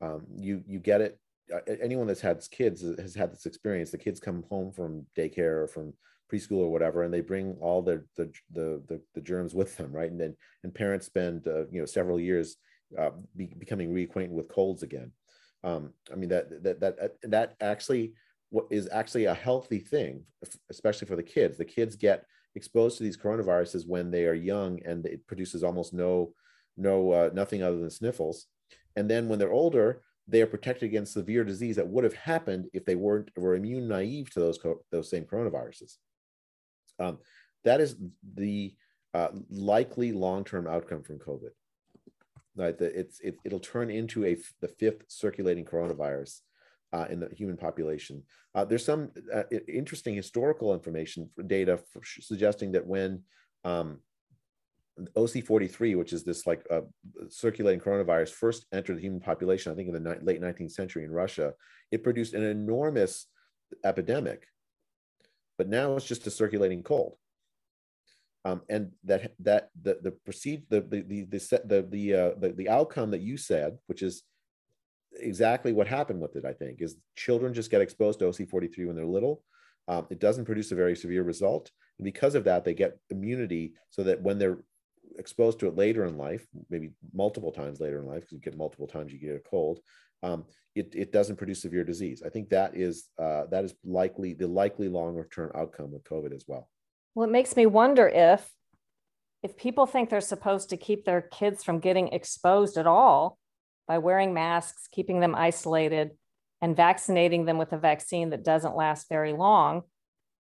Um, 0.00 0.26
you 0.36 0.62
you 0.66 0.78
get 0.78 1.00
it. 1.00 1.18
Uh, 1.52 1.60
anyone 1.82 2.06
that's 2.06 2.20
had 2.20 2.42
kids 2.50 2.82
has 2.82 3.14
had 3.14 3.32
this 3.32 3.46
experience. 3.46 3.90
The 3.90 3.98
kids 3.98 4.20
come 4.20 4.44
home 4.50 4.72
from 4.72 5.06
daycare 5.16 5.62
or 5.62 5.66
from 5.66 5.94
preschool 6.30 6.58
or 6.58 6.70
whatever, 6.70 7.02
and 7.02 7.12
they 7.12 7.20
bring 7.20 7.56
all 7.60 7.82
the 7.82 8.04
the 8.16 8.32
the 8.52 8.82
the, 8.88 9.00
the 9.14 9.20
germs 9.20 9.54
with 9.54 9.76
them, 9.76 9.92
right? 9.92 10.10
And 10.10 10.20
then 10.20 10.36
and 10.64 10.74
parents 10.74 11.06
spend 11.06 11.46
uh, 11.46 11.66
you 11.70 11.80
know 11.80 11.86
several 11.86 12.20
years 12.20 12.56
uh, 12.98 13.10
be, 13.36 13.54
becoming 13.58 13.92
reacquainted 13.92 14.30
with 14.30 14.48
colds 14.48 14.82
again. 14.82 15.12
Um, 15.64 15.92
I 16.12 16.16
mean 16.16 16.30
that 16.30 16.62
that 16.62 16.80
that 16.80 17.16
that 17.24 17.54
actually 17.60 18.14
what 18.50 18.66
is 18.70 18.88
actually 18.90 19.26
a 19.26 19.34
healthy 19.34 19.78
thing, 19.78 20.24
especially 20.70 21.06
for 21.06 21.16
the 21.16 21.22
kids. 21.22 21.56
The 21.56 21.64
kids 21.64 21.96
get 21.96 22.24
exposed 22.54 22.98
to 22.98 23.04
these 23.04 23.16
coronaviruses 23.16 23.86
when 23.86 24.10
they 24.10 24.26
are 24.26 24.34
young 24.34 24.80
and 24.84 25.06
it 25.06 25.26
produces 25.26 25.62
almost 25.62 25.92
no 25.92 26.32
no 26.76 27.12
uh, 27.12 27.30
nothing 27.32 27.62
other 27.62 27.78
than 27.78 27.90
sniffles 27.90 28.46
and 28.96 29.08
then 29.08 29.28
when 29.28 29.38
they're 29.38 29.52
older 29.52 30.02
they 30.26 30.42
are 30.42 30.46
protected 30.46 30.88
against 30.88 31.12
severe 31.12 31.44
disease 31.44 31.76
that 31.76 31.86
would 31.86 32.04
have 32.04 32.14
happened 32.14 32.66
if 32.72 32.84
they 32.84 32.94
weren't 32.94 33.30
were 33.36 33.54
immune 33.54 33.86
naive 33.88 34.30
to 34.30 34.40
those 34.40 34.58
those 34.90 35.08
same 35.08 35.24
coronaviruses 35.24 35.96
um, 37.00 37.18
that 37.64 37.80
is 37.80 37.96
the 38.34 38.74
uh, 39.14 39.28
likely 39.50 40.12
long-term 40.12 40.68
outcome 40.68 41.02
from 41.02 41.18
covid 41.18 41.50
right 42.56 42.78
the, 42.78 42.86
it's 42.98 43.20
it, 43.20 43.36
it'll 43.44 43.58
turn 43.58 43.90
into 43.90 44.24
a 44.24 44.36
the 44.60 44.68
fifth 44.68 45.02
circulating 45.08 45.64
coronavirus 45.64 46.40
uh, 46.92 47.06
in 47.10 47.20
the 47.20 47.28
human 47.34 47.56
population. 47.56 48.22
Uh, 48.54 48.64
there's 48.64 48.84
some 48.84 49.10
uh, 49.32 49.44
interesting 49.68 50.14
historical 50.14 50.74
information 50.74 51.28
data 51.46 51.78
suggesting 52.02 52.72
that 52.72 52.86
when 52.86 53.22
um, 53.64 54.00
OC43, 55.16 55.96
which 55.96 56.12
is 56.12 56.24
this 56.24 56.46
like 56.46 56.66
uh, 56.70 56.80
circulating 57.28 57.80
coronavirus, 57.80 58.30
first 58.30 58.66
entered 58.72 58.96
the 58.96 59.02
human 59.02 59.20
population, 59.20 59.72
I 59.72 59.76
think 59.76 59.88
in 59.88 60.02
the 60.02 60.14
ni- 60.14 60.20
late 60.22 60.40
19th 60.40 60.72
century 60.72 61.04
in 61.04 61.12
Russia, 61.12 61.54
it 61.90 62.02
produced 62.02 62.34
an 62.34 62.42
enormous 62.42 63.26
epidemic. 63.84 64.46
But 65.60 65.68
now 65.68 65.94
it's 65.94 66.06
just 66.06 66.26
a 66.26 66.30
circulating 66.30 66.82
cold. 66.82 67.16
Um, 68.46 68.62
and 68.70 68.92
that 69.04 69.34
that 69.40 69.68
the 69.82 69.98
the 70.02 70.12
proceed 70.12 70.62
the 70.70 70.80
the 70.80 71.02
the 71.02 71.24
the 71.24 71.60
the 71.66 71.82
the, 71.90 72.14
uh, 72.14 72.30
the 72.40 72.54
the 72.56 72.68
outcome 72.70 73.10
that 73.10 73.20
you 73.20 73.36
said, 73.36 73.76
which 73.86 74.00
is 74.00 74.22
exactly 75.18 75.74
what 75.74 75.86
happened 75.86 76.18
with 76.18 76.34
it, 76.36 76.46
I 76.46 76.54
think, 76.54 76.80
is 76.80 76.96
children 77.14 77.52
just 77.52 77.70
get 77.70 77.82
exposed 77.82 78.20
to 78.20 78.24
OC43 78.24 78.86
when 78.86 78.96
they're 78.96 79.04
little. 79.04 79.42
Um, 79.86 80.06
it 80.08 80.18
doesn't 80.18 80.46
produce 80.46 80.72
a 80.72 80.76
very 80.76 80.96
severe 80.96 81.24
result. 81.24 81.70
And 81.98 82.06
because 82.06 82.34
of 82.34 82.44
that, 82.44 82.64
they 82.64 82.72
get 82.72 82.98
immunity 83.10 83.74
so 83.90 84.02
that 84.04 84.22
when 84.22 84.38
they're 84.38 84.64
exposed 85.18 85.60
to 85.60 85.66
it 85.66 85.76
later 85.76 86.06
in 86.06 86.16
life, 86.16 86.46
maybe 86.70 86.92
multiple 87.12 87.52
times 87.52 87.80
later 87.80 87.98
in 87.98 88.06
life, 88.06 88.22
because 88.22 88.32
you 88.32 88.40
get 88.40 88.56
multiple 88.56 88.86
times 88.86 89.12
you 89.12 89.18
get 89.18 89.36
a 89.36 89.50
cold, 89.50 89.80
um, 90.22 90.44
it, 90.74 90.94
it 90.94 91.12
doesn't 91.12 91.36
produce 91.36 91.62
severe 91.62 91.84
disease. 91.84 92.22
I 92.24 92.28
think 92.28 92.50
that 92.50 92.76
is 92.76 93.08
uh, 93.18 93.44
that 93.50 93.64
is 93.64 93.74
likely 93.84 94.34
the 94.34 94.46
likely 94.46 94.88
longer 94.88 95.28
term 95.32 95.50
outcome 95.54 95.92
with 95.92 96.04
COVID 96.04 96.34
as 96.34 96.44
well. 96.46 96.68
Well, 97.14 97.28
it 97.28 97.32
makes 97.32 97.56
me 97.56 97.66
wonder 97.66 98.08
if 98.08 98.50
if 99.42 99.56
people 99.56 99.86
think 99.86 100.10
they're 100.10 100.20
supposed 100.20 100.70
to 100.70 100.76
keep 100.76 101.04
their 101.04 101.22
kids 101.22 101.64
from 101.64 101.80
getting 101.80 102.08
exposed 102.08 102.76
at 102.76 102.86
all, 102.86 103.38
by 103.88 103.98
wearing 103.98 104.34
masks, 104.34 104.86
keeping 104.92 105.20
them 105.20 105.34
isolated, 105.34 106.12
and 106.60 106.76
vaccinating 106.76 107.46
them 107.46 107.58
with 107.58 107.72
a 107.72 107.78
vaccine 107.78 108.30
that 108.30 108.44
doesn't 108.44 108.76
last 108.76 109.08
very 109.08 109.32
long, 109.32 109.82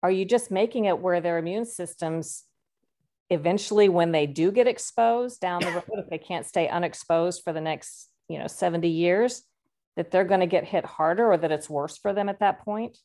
are 0.03 0.11
you 0.11 0.25
just 0.25 0.51
making 0.51 0.85
it 0.85 0.99
where 0.99 1.21
their 1.21 1.37
immune 1.37 1.65
systems 1.65 2.43
eventually 3.29 3.89
when 3.89 4.11
they 4.11 4.27
do 4.27 4.51
get 4.51 4.67
exposed 4.67 5.39
down 5.39 5.61
the 5.61 5.71
road 5.71 5.83
if 5.97 6.09
they 6.09 6.17
can't 6.17 6.45
stay 6.45 6.67
unexposed 6.67 7.41
for 7.43 7.53
the 7.53 7.61
next 7.61 8.09
you 8.27 8.37
know 8.37 8.47
70 8.47 8.87
years 8.87 9.43
that 9.95 10.11
they're 10.11 10.23
going 10.23 10.39
to 10.39 10.47
get 10.47 10.65
hit 10.65 10.85
harder 10.85 11.31
or 11.31 11.37
that 11.37 11.51
it's 11.51 11.69
worse 11.69 11.97
for 11.97 12.13
them 12.13 12.29
at 12.29 12.39
that 12.39 12.63
point 12.63 12.97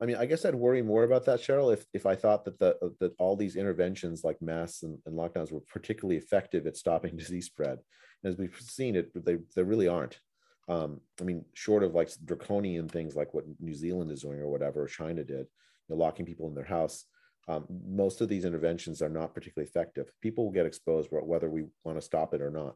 I 0.00 0.04
mean, 0.04 0.16
I 0.16 0.26
guess 0.26 0.44
I'd 0.44 0.54
worry 0.54 0.82
more 0.82 1.04
about 1.04 1.24
that, 1.24 1.40
Sharyl, 1.40 1.72
if, 1.72 1.86
if 1.94 2.04
I 2.04 2.14
thought 2.14 2.44
that 2.44 2.58
the 2.58 2.76
that 3.00 3.12
all 3.18 3.34
these 3.34 3.56
interventions 3.56 4.24
like 4.24 4.42
masks 4.42 4.82
and, 4.82 4.98
and 5.06 5.16
lockdowns 5.16 5.50
were 5.50 5.60
particularly 5.60 6.18
effective 6.18 6.66
at 6.66 6.76
stopping 6.76 7.16
disease 7.16 7.46
spread. 7.46 7.78
And 8.22 8.32
as 8.32 8.38
we've 8.38 8.54
seen 8.60 8.96
it, 8.96 9.10
they, 9.24 9.38
they 9.54 9.62
really 9.62 9.88
aren't. 9.88 10.20
Um, 10.68 11.00
I 11.20 11.24
mean, 11.24 11.44
short 11.54 11.82
of 11.82 11.94
like 11.94 12.10
draconian 12.24 12.88
things 12.88 13.14
like 13.14 13.32
what 13.32 13.44
New 13.60 13.74
Zealand 13.74 14.10
is 14.10 14.22
doing 14.22 14.40
or 14.40 14.48
whatever, 14.48 14.86
China 14.86 15.24
did, 15.24 15.46
you 15.46 15.46
know, 15.88 15.96
locking 15.96 16.26
people 16.26 16.48
in 16.48 16.54
their 16.54 16.64
house, 16.64 17.04
um, 17.48 17.64
most 17.88 18.20
of 18.20 18.28
these 18.28 18.44
interventions 18.44 19.00
are 19.00 19.08
not 19.08 19.32
particularly 19.32 19.68
effective. 19.68 20.10
People 20.20 20.44
will 20.44 20.52
get 20.52 20.66
exposed 20.66 21.08
whether 21.10 21.48
we 21.48 21.66
want 21.84 21.96
to 21.96 22.02
stop 22.02 22.34
it 22.34 22.42
or 22.42 22.50
not. 22.50 22.74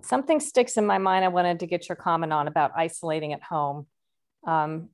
Something 0.00 0.40
sticks 0.40 0.76
in 0.76 0.86
my 0.86 0.98
mind 0.98 1.24
I 1.24 1.28
wanted 1.28 1.60
to 1.60 1.66
get 1.66 1.88
your 1.88 1.96
comment 1.96 2.32
on 2.32 2.48
about 2.48 2.72
isolating 2.74 3.32
at 3.32 3.42
home. 3.42 3.86
Um, 4.46 4.88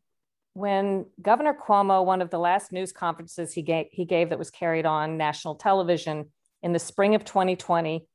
when 0.54 1.06
Governor 1.22 1.54
Cuomo, 1.54 2.04
one 2.04 2.20
of 2.20 2.30
the 2.30 2.38
last 2.38 2.72
news 2.72 2.92
conferences 2.92 3.52
he 3.52 3.62
gave, 3.62 3.86
he 3.92 4.04
gave 4.04 4.30
that 4.30 4.38
was 4.38 4.50
carried 4.50 4.86
on 4.86 5.16
national 5.16 5.54
television 5.54 6.30
in 6.62 6.72
the 6.72 6.78
spring 6.78 7.14
of 7.14 7.24
2020, 7.24 8.06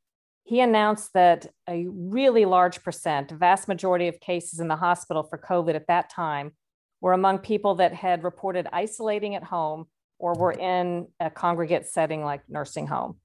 he 0.44 0.60
announced 0.60 1.14
that 1.14 1.48
a 1.70 1.86
really 1.88 2.44
large 2.46 2.84
percent, 2.84 3.32
vast 3.32 3.68
majority 3.68 4.10
of 4.10 4.20
cases 4.20 4.60
in 4.60 4.68
the 4.68 4.76
hospital 4.76 5.24
for 5.24 5.38
COVID 5.38 5.74
at 5.74 5.88
that 5.88 6.10
time 6.10 6.52
were 7.00 7.14
among 7.14 7.40
people 7.40 7.76
that 7.76 7.94
had 7.94 8.24
reported 8.24 8.68
isolating 8.74 9.36
at 9.36 9.44
home 9.44 9.86
or 10.20 10.34
were 10.34 10.52
in 10.52 11.08
a 11.20 11.30
congregate 11.30 11.88
setting 11.88 12.24
like 12.24 12.42
nursing 12.50 12.88
home. 12.88 13.18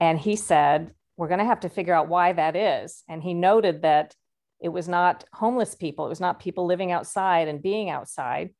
And 0.00 0.18
he 0.18 0.36
said, 0.36 0.92
We're 1.16 1.28
going 1.28 1.38
to 1.38 1.44
have 1.44 1.60
to 1.60 1.68
figure 1.68 1.94
out 1.94 2.08
why 2.08 2.32
that 2.32 2.56
is. 2.56 3.02
And 3.08 3.22
he 3.22 3.34
noted 3.34 3.82
that 3.82 4.14
it 4.60 4.68
was 4.68 4.88
not 4.88 5.24
homeless 5.32 5.74
people, 5.74 6.06
it 6.06 6.10
was 6.10 6.20
not 6.20 6.40
people 6.40 6.66
living 6.66 6.92
outside 6.92 7.48
and 7.48 7.62
being 7.62 7.90
outside. 7.90 8.50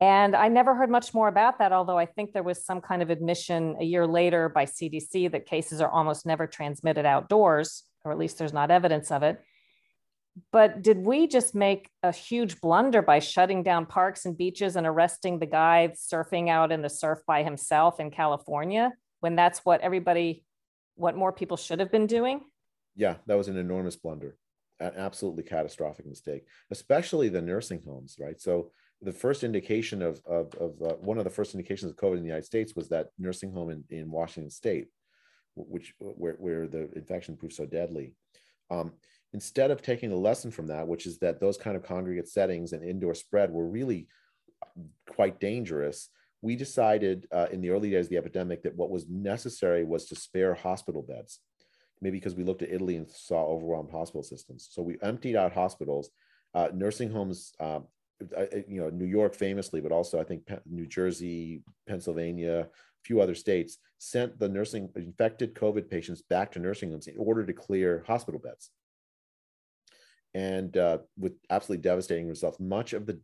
And 0.00 0.36
I 0.36 0.48
never 0.48 0.76
heard 0.76 0.90
much 0.90 1.12
more 1.12 1.26
about 1.26 1.58
that, 1.58 1.72
although 1.72 1.98
I 1.98 2.06
think 2.06 2.32
there 2.32 2.44
was 2.44 2.64
some 2.64 2.80
kind 2.80 3.02
of 3.02 3.10
admission 3.10 3.76
a 3.80 3.84
year 3.84 4.06
later 4.06 4.48
by 4.48 4.64
CDC 4.64 5.32
that 5.32 5.46
cases 5.46 5.80
are 5.80 5.90
almost 5.90 6.24
never 6.24 6.46
transmitted 6.46 7.04
outdoors, 7.04 7.82
or 8.04 8.12
at 8.12 8.18
least 8.18 8.38
there's 8.38 8.52
not 8.52 8.70
evidence 8.70 9.10
of 9.10 9.24
it. 9.24 9.40
But 10.52 10.82
did 10.82 10.98
we 10.98 11.26
just 11.26 11.54
make 11.54 11.90
a 12.04 12.12
huge 12.12 12.60
blunder 12.60 13.02
by 13.02 13.18
shutting 13.18 13.64
down 13.64 13.86
parks 13.86 14.24
and 14.24 14.38
beaches 14.38 14.76
and 14.76 14.86
arresting 14.86 15.40
the 15.40 15.46
guy 15.46 15.92
surfing 15.96 16.48
out 16.48 16.70
in 16.70 16.80
the 16.80 16.88
surf 16.88 17.18
by 17.26 17.42
himself 17.42 17.98
in 17.98 18.10
California 18.10 18.92
when 19.20 19.34
that's 19.34 19.64
what 19.64 19.80
everybody, 19.80 20.44
what 20.98 21.16
more 21.16 21.32
people 21.32 21.56
should 21.56 21.80
have 21.80 21.92
been 21.92 22.06
doing? 22.06 22.40
Yeah, 22.96 23.16
that 23.26 23.36
was 23.36 23.48
an 23.48 23.56
enormous 23.56 23.96
blunder, 23.96 24.36
an 24.80 24.92
absolutely 24.96 25.44
catastrophic 25.44 26.06
mistake, 26.06 26.44
especially 26.70 27.28
the 27.28 27.40
nursing 27.40 27.82
homes, 27.86 28.16
right? 28.20 28.40
So 28.40 28.72
the 29.00 29.12
first 29.12 29.44
indication 29.44 30.02
of, 30.02 30.20
of, 30.26 30.52
of 30.54 30.82
uh, 30.82 30.94
one 30.94 31.18
of 31.18 31.24
the 31.24 31.30
first 31.30 31.54
indications 31.54 31.90
of 31.90 31.96
COVID 31.96 32.16
in 32.16 32.22
the 32.22 32.28
United 32.28 32.46
States 32.46 32.74
was 32.74 32.88
that 32.88 33.10
nursing 33.18 33.52
home 33.52 33.70
in, 33.70 33.84
in 33.90 34.10
Washington 34.10 34.50
State, 34.50 34.88
which 35.54 35.94
where, 35.98 36.34
where 36.34 36.66
the 36.66 36.90
infection 36.96 37.36
proved 37.36 37.54
so 37.54 37.66
deadly. 37.66 38.14
Um, 38.70 38.92
instead 39.32 39.70
of 39.70 39.82
taking 39.82 40.10
a 40.10 40.16
lesson 40.16 40.50
from 40.50 40.66
that, 40.66 40.88
which 40.88 41.06
is 41.06 41.18
that 41.18 41.40
those 41.40 41.56
kind 41.56 41.76
of 41.76 41.84
congregate 41.84 42.28
settings 42.28 42.72
and 42.72 42.82
indoor 42.82 43.14
spread 43.14 43.50
were 43.50 43.66
really 43.66 44.08
quite 45.08 45.38
dangerous, 45.38 46.08
we 46.40 46.56
decided 46.56 47.26
uh, 47.32 47.46
in 47.50 47.60
the 47.60 47.70
early 47.70 47.90
days 47.90 48.06
of 48.06 48.10
the 48.10 48.16
epidemic 48.16 48.62
that 48.62 48.76
what 48.76 48.90
was 48.90 49.08
necessary 49.08 49.84
was 49.84 50.06
to 50.06 50.14
spare 50.14 50.54
hospital 50.54 51.02
beds. 51.02 51.40
Maybe 52.00 52.18
because 52.18 52.36
we 52.36 52.44
looked 52.44 52.62
at 52.62 52.70
Italy 52.70 52.96
and 52.96 53.10
saw 53.10 53.44
overwhelmed 53.44 53.90
hospital 53.90 54.22
systems. 54.22 54.68
So 54.70 54.82
we 54.82 54.98
emptied 55.02 55.36
out 55.36 55.52
hospitals. 55.52 56.10
Uh, 56.54 56.68
nursing 56.72 57.10
homes, 57.10 57.52
uh, 57.60 57.80
you 58.66 58.80
know, 58.80 58.88
New 58.88 59.04
York 59.04 59.34
famously, 59.34 59.80
but 59.80 59.92
also 59.92 60.20
I 60.20 60.24
think 60.24 60.42
New 60.64 60.86
Jersey, 60.86 61.62
Pennsylvania, 61.86 62.60
a 62.60 63.04
few 63.04 63.20
other 63.20 63.34
states 63.34 63.78
sent 63.98 64.38
the 64.38 64.48
nursing 64.48 64.88
infected 64.96 65.54
COVID 65.54 65.90
patients 65.90 66.22
back 66.22 66.52
to 66.52 66.58
nursing 66.58 66.90
homes 66.90 67.08
in 67.08 67.16
order 67.18 67.44
to 67.44 67.52
clear 67.52 68.04
hospital 68.06 68.40
beds 68.40 68.70
and 70.34 70.76
uh, 70.76 70.98
with 71.16 71.34
absolutely 71.50 71.82
devastating 71.82 72.28
results. 72.28 72.60
Much 72.60 72.92
of 72.92 73.06
the, 73.06 73.20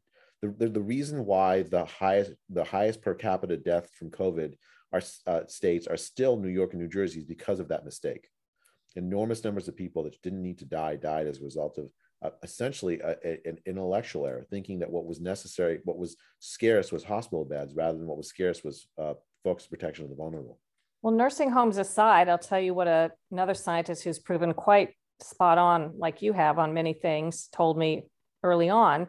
the 0.48 0.68
the, 0.68 0.80
reason 0.80 1.24
why 1.24 1.62
the 1.62 1.84
highest 1.84 2.32
the 2.48 2.64
highest 2.64 3.02
per 3.02 3.14
capita 3.14 3.56
death 3.56 3.90
from 3.98 4.10
COVID 4.10 4.54
are 4.92 5.02
uh, 5.26 5.46
states 5.46 5.86
are 5.86 5.96
still 5.96 6.36
New 6.36 6.48
York 6.48 6.72
and 6.72 6.82
New 6.82 6.88
Jersey 6.88 7.18
is 7.18 7.24
because 7.24 7.60
of 7.60 7.68
that 7.68 7.84
mistake. 7.84 8.28
Enormous 8.96 9.42
numbers 9.42 9.66
of 9.66 9.76
people 9.76 10.04
that 10.04 10.20
didn't 10.22 10.42
need 10.42 10.58
to 10.58 10.64
die 10.64 10.96
died 10.96 11.26
as 11.26 11.40
a 11.40 11.44
result 11.44 11.78
of 11.78 11.90
uh, 12.22 12.30
essentially 12.42 13.00
a, 13.00 13.16
a, 13.24 13.40
an 13.44 13.58
intellectual 13.66 14.26
error, 14.26 14.46
thinking 14.48 14.78
that 14.78 14.90
what 14.90 15.04
was 15.04 15.20
necessary, 15.20 15.80
what 15.84 15.98
was 15.98 16.16
scarce 16.38 16.92
was 16.92 17.04
hospital 17.04 17.44
beds 17.44 17.74
rather 17.74 17.98
than 17.98 18.06
what 18.06 18.16
was 18.16 18.28
scarce 18.28 18.62
was 18.64 18.86
uh, 18.98 19.14
focused 19.42 19.70
protection 19.70 20.04
of 20.04 20.10
the 20.10 20.16
vulnerable. 20.16 20.58
Well, 21.02 21.12
nursing 21.12 21.50
homes 21.50 21.76
aside, 21.76 22.28
I'll 22.28 22.38
tell 22.38 22.60
you 22.60 22.72
what 22.72 22.88
a, 22.88 23.10
another 23.30 23.52
scientist 23.52 24.04
who's 24.04 24.18
proven 24.18 24.54
quite 24.54 24.94
spot 25.20 25.58
on, 25.58 25.98
like 25.98 26.22
you 26.22 26.32
have 26.32 26.58
on 26.58 26.72
many 26.72 26.94
things, 26.94 27.48
told 27.52 27.76
me 27.76 28.04
early 28.42 28.70
on. 28.70 29.08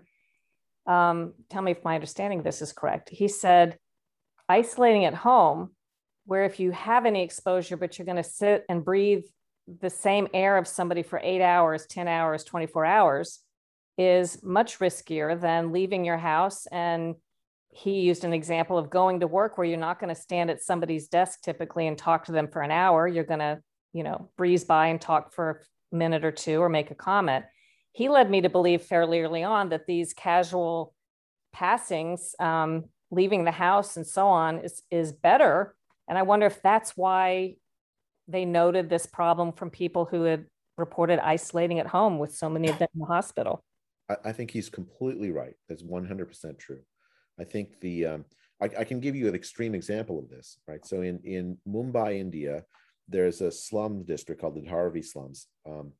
Um, 0.85 1.33
tell 1.49 1.61
me 1.61 1.71
if 1.71 1.83
my 1.83 1.95
understanding 1.95 2.39
of 2.39 2.45
this 2.45 2.61
is 2.61 2.73
correct. 2.73 3.09
He 3.09 3.27
said, 3.27 3.77
isolating 4.47 5.05
at 5.05 5.13
home, 5.13 5.71
where 6.25 6.45
if 6.45 6.59
you 6.59 6.71
have 6.71 7.05
any 7.05 7.23
exposure, 7.23 7.77
but 7.77 7.97
you're 7.97 8.05
going 8.05 8.17
to 8.17 8.23
sit 8.23 8.65
and 8.69 8.85
breathe 8.85 9.23
the 9.81 9.89
same 9.89 10.27
air 10.33 10.57
of 10.57 10.67
somebody 10.67 11.03
for 11.03 11.19
eight 11.23 11.41
hours, 11.41 11.85
10 11.87 12.07
hours, 12.07 12.43
24 12.43 12.85
hours, 12.85 13.39
is 13.97 14.43
much 14.43 14.79
riskier 14.79 15.39
than 15.39 15.71
leaving 15.71 16.05
your 16.05 16.17
house. 16.17 16.67
And 16.67 17.15
he 17.69 18.01
used 18.01 18.23
an 18.23 18.33
example 18.33 18.77
of 18.77 18.89
going 18.89 19.19
to 19.19 19.27
work 19.27 19.57
where 19.57 19.67
you're 19.67 19.77
not 19.77 19.99
going 19.99 20.13
to 20.13 20.19
stand 20.19 20.49
at 20.49 20.61
somebody's 20.61 21.07
desk 21.07 21.41
typically 21.41 21.87
and 21.87 21.97
talk 21.97 22.25
to 22.25 22.31
them 22.31 22.47
for 22.47 22.61
an 22.61 22.71
hour. 22.71 23.07
You're 23.07 23.23
going 23.23 23.39
to, 23.39 23.59
you 23.93 24.03
know, 24.03 24.29
breeze 24.37 24.63
by 24.63 24.87
and 24.87 25.01
talk 25.01 25.33
for 25.33 25.61
a 25.91 25.95
minute 25.95 26.23
or 26.23 26.31
two 26.31 26.61
or 26.61 26.69
make 26.69 26.91
a 26.91 26.95
comment. 26.95 27.45
He 27.95 28.09
led 28.09 28.29
me 28.29 28.41
to 28.41 28.49
believe 28.49 28.81
fairly 28.81 29.21
early 29.21 29.43
on 29.43 29.69
that 29.69 29.87
these 29.87 30.13
casual 30.13 30.93
passings, 31.53 32.35
um, 32.39 32.89
leaving 33.09 33.45
the 33.45 33.51
house 33.51 33.95
and 33.95 34.05
so 34.05 34.27
on, 34.27 34.59
is, 34.59 34.83
is 34.91 35.13
better. 35.13 35.73
And 36.09 36.17
I 36.17 36.23
wonder 36.23 36.45
if 36.45 36.61
that's 36.61 36.97
why 36.97 37.55
they 38.27 38.43
noted 38.43 38.89
this 38.89 39.05
problem 39.05 39.53
from 39.53 39.69
people 39.69 40.03
who 40.03 40.23
had 40.23 40.45
reported 40.77 41.19
isolating 41.19 41.79
at 41.79 41.87
home 41.87 42.19
with 42.19 42.35
so 42.35 42.49
many 42.49 42.67
of 42.67 42.77
them 42.79 42.89
in 42.95 42.99
the 42.99 43.05
hospital. 43.05 43.63
I, 44.09 44.17
I 44.25 44.31
think 44.33 44.51
he's 44.51 44.69
completely 44.69 45.31
right. 45.31 45.53
That's 45.69 45.83
100% 45.83 46.59
true. 46.59 46.81
I 47.39 47.45
think 47.45 47.79
the, 47.79 48.07
um, 48.07 48.25
I, 48.61 48.69
I, 48.79 48.83
can 48.83 48.99
give 48.99 49.15
you 49.15 49.29
an 49.29 49.35
extreme 49.35 49.73
example 49.73 50.19
of 50.19 50.27
this, 50.27 50.57
right? 50.67 50.85
So 50.85 51.01
in, 51.01 51.21
in 51.23 51.57
Mumbai, 51.65 52.19
India, 52.19 52.65
there's 53.07 53.39
a 53.39 53.51
slum 53.51 54.03
district 54.03 54.41
called 54.41 54.55
the 54.55 54.69
Dharavi 54.69 55.05
slums. 55.05 55.47
Um, 55.65 55.93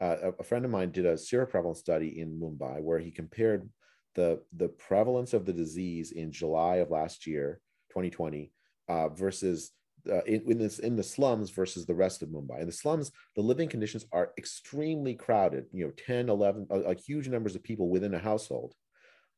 uh, 0.00 0.32
a 0.38 0.42
friend 0.42 0.64
of 0.64 0.70
mine 0.70 0.90
did 0.90 1.06
a 1.06 1.14
seroprevalence 1.14 1.76
study 1.76 2.20
in 2.20 2.38
Mumbai 2.38 2.82
where 2.82 2.98
he 2.98 3.10
compared 3.10 3.68
the, 4.14 4.40
the 4.56 4.68
prevalence 4.68 5.32
of 5.32 5.44
the 5.44 5.52
disease 5.52 6.12
in 6.12 6.32
July 6.32 6.76
of 6.76 6.90
last 6.90 7.26
year, 7.26 7.60
2020, 7.90 8.52
uh, 8.88 9.08
versus 9.08 9.72
uh, 10.10 10.22
in, 10.24 10.42
in, 10.50 10.58
this, 10.58 10.78
in 10.80 10.96
the 10.96 11.02
slums 11.02 11.50
versus 11.50 11.86
the 11.86 11.94
rest 11.94 12.22
of 12.22 12.28
Mumbai. 12.28 12.60
In 12.60 12.66
the 12.66 12.72
slums, 12.72 13.10
the 13.36 13.42
living 13.42 13.68
conditions 13.68 14.04
are 14.12 14.32
extremely 14.36 15.14
crowded, 15.14 15.66
you 15.72 15.84
know, 15.84 15.92
10, 16.06 16.28
11, 16.28 16.66
like 16.70 17.00
huge 17.00 17.28
numbers 17.28 17.54
of 17.54 17.62
people 17.62 17.88
within 17.88 18.14
a 18.14 18.18
household. 18.18 18.74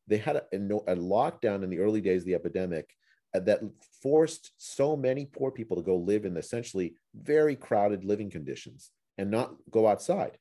They 0.08 0.18
had 0.18 0.36
a, 0.36 0.42
a 0.52 0.96
lockdown 0.96 1.62
in 1.62 1.70
the 1.70 1.78
early 1.78 2.00
days 2.00 2.22
of 2.22 2.26
the 2.26 2.34
epidemic 2.34 2.90
uh, 3.34 3.40
that 3.40 3.60
forced 4.02 4.52
so 4.56 4.96
many 4.96 5.26
poor 5.26 5.50
people 5.50 5.76
to 5.76 5.82
go 5.82 5.96
live 5.96 6.25
in 6.25 6.36
essentially 6.36 6.94
very 7.14 7.56
crowded 7.56 8.04
living 8.04 8.30
conditions 8.30 8.90
and 9.18 9.30
not 9.30 9.54
go 9.70 9.86
outside 9.86 10.38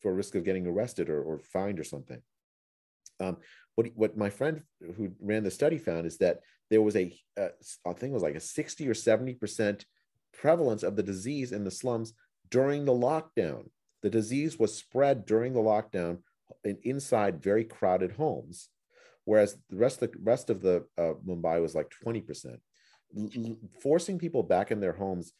for 0.00 0.14
risk 0.14 0.34
of 0.34 0.44
getting 0.44 0.66
arrested 0.66 1.08
or, 1.10 1.22
or 1.22 1.38
fined 1.38 1.78
or 1.78 1.84
something. 1.84 2.20
Um, 3.20 3.38
what, 3.74 3.86
what 3.94 4.16
my 4.16 4.30
friend 4.30 4.62
who 4.96 5.12
ran 5.20 5.42
the 5.42 5.50
study 5.50 5.78
found 5.78 6.06
is 6.06 6.18
that 6.18 6.40
there 6.70 6.82
was 6.82 6.96
a, 6.96 7.12
I 7.36 7.92
think 7.92 8.10
it 8.10 8.12
was 8.12 8.22
like 8.22 8.34
a 8.34 8.40
60 8.40 8.88
or 8.88 8.94
70% 8.94 9.84
prevalence 10.32 10.82
of 10.82 10.96
the 10.96 11.02
disease 11.02 11.52
in 11.52 11.64
the 11.64 11.70
slums 11.70 12.12
during 12.50 12.84
the 12.84 12.92
lockdown. 12.92 13.70
The 14.02 14.10
disease 14.10 14.58
was 14.58 14.76
spread 14.76 15.26
during 15.26 15.52
the 15.52 15.60
lockdown 15.60 16.18
in, 16.64 16.78
inside 16.82 17.42
very 17.42 17.64
crowded 17.64 18.12
homes 18.12 18.68
whereas 19.28 19.58
the 19.68 19.76
rest 19.76 20.00
of 20.00 20.10
the 20.10 20.18
rest 20.22 20.48
of 20.48 20.62
the 20.62 20.86
uh, 20.96 21.12
Mumbai 21.26 21.60
was 21.60 21.74
like 21.74 21.92
20%. 22.02 22.56
L- 23.14 23.58
forcing 23.82 24.18
people 24.18 24.42
back 24.42 24.70
in 24.70 24.80
their 24.80 24.94
homes, 24.94 25.34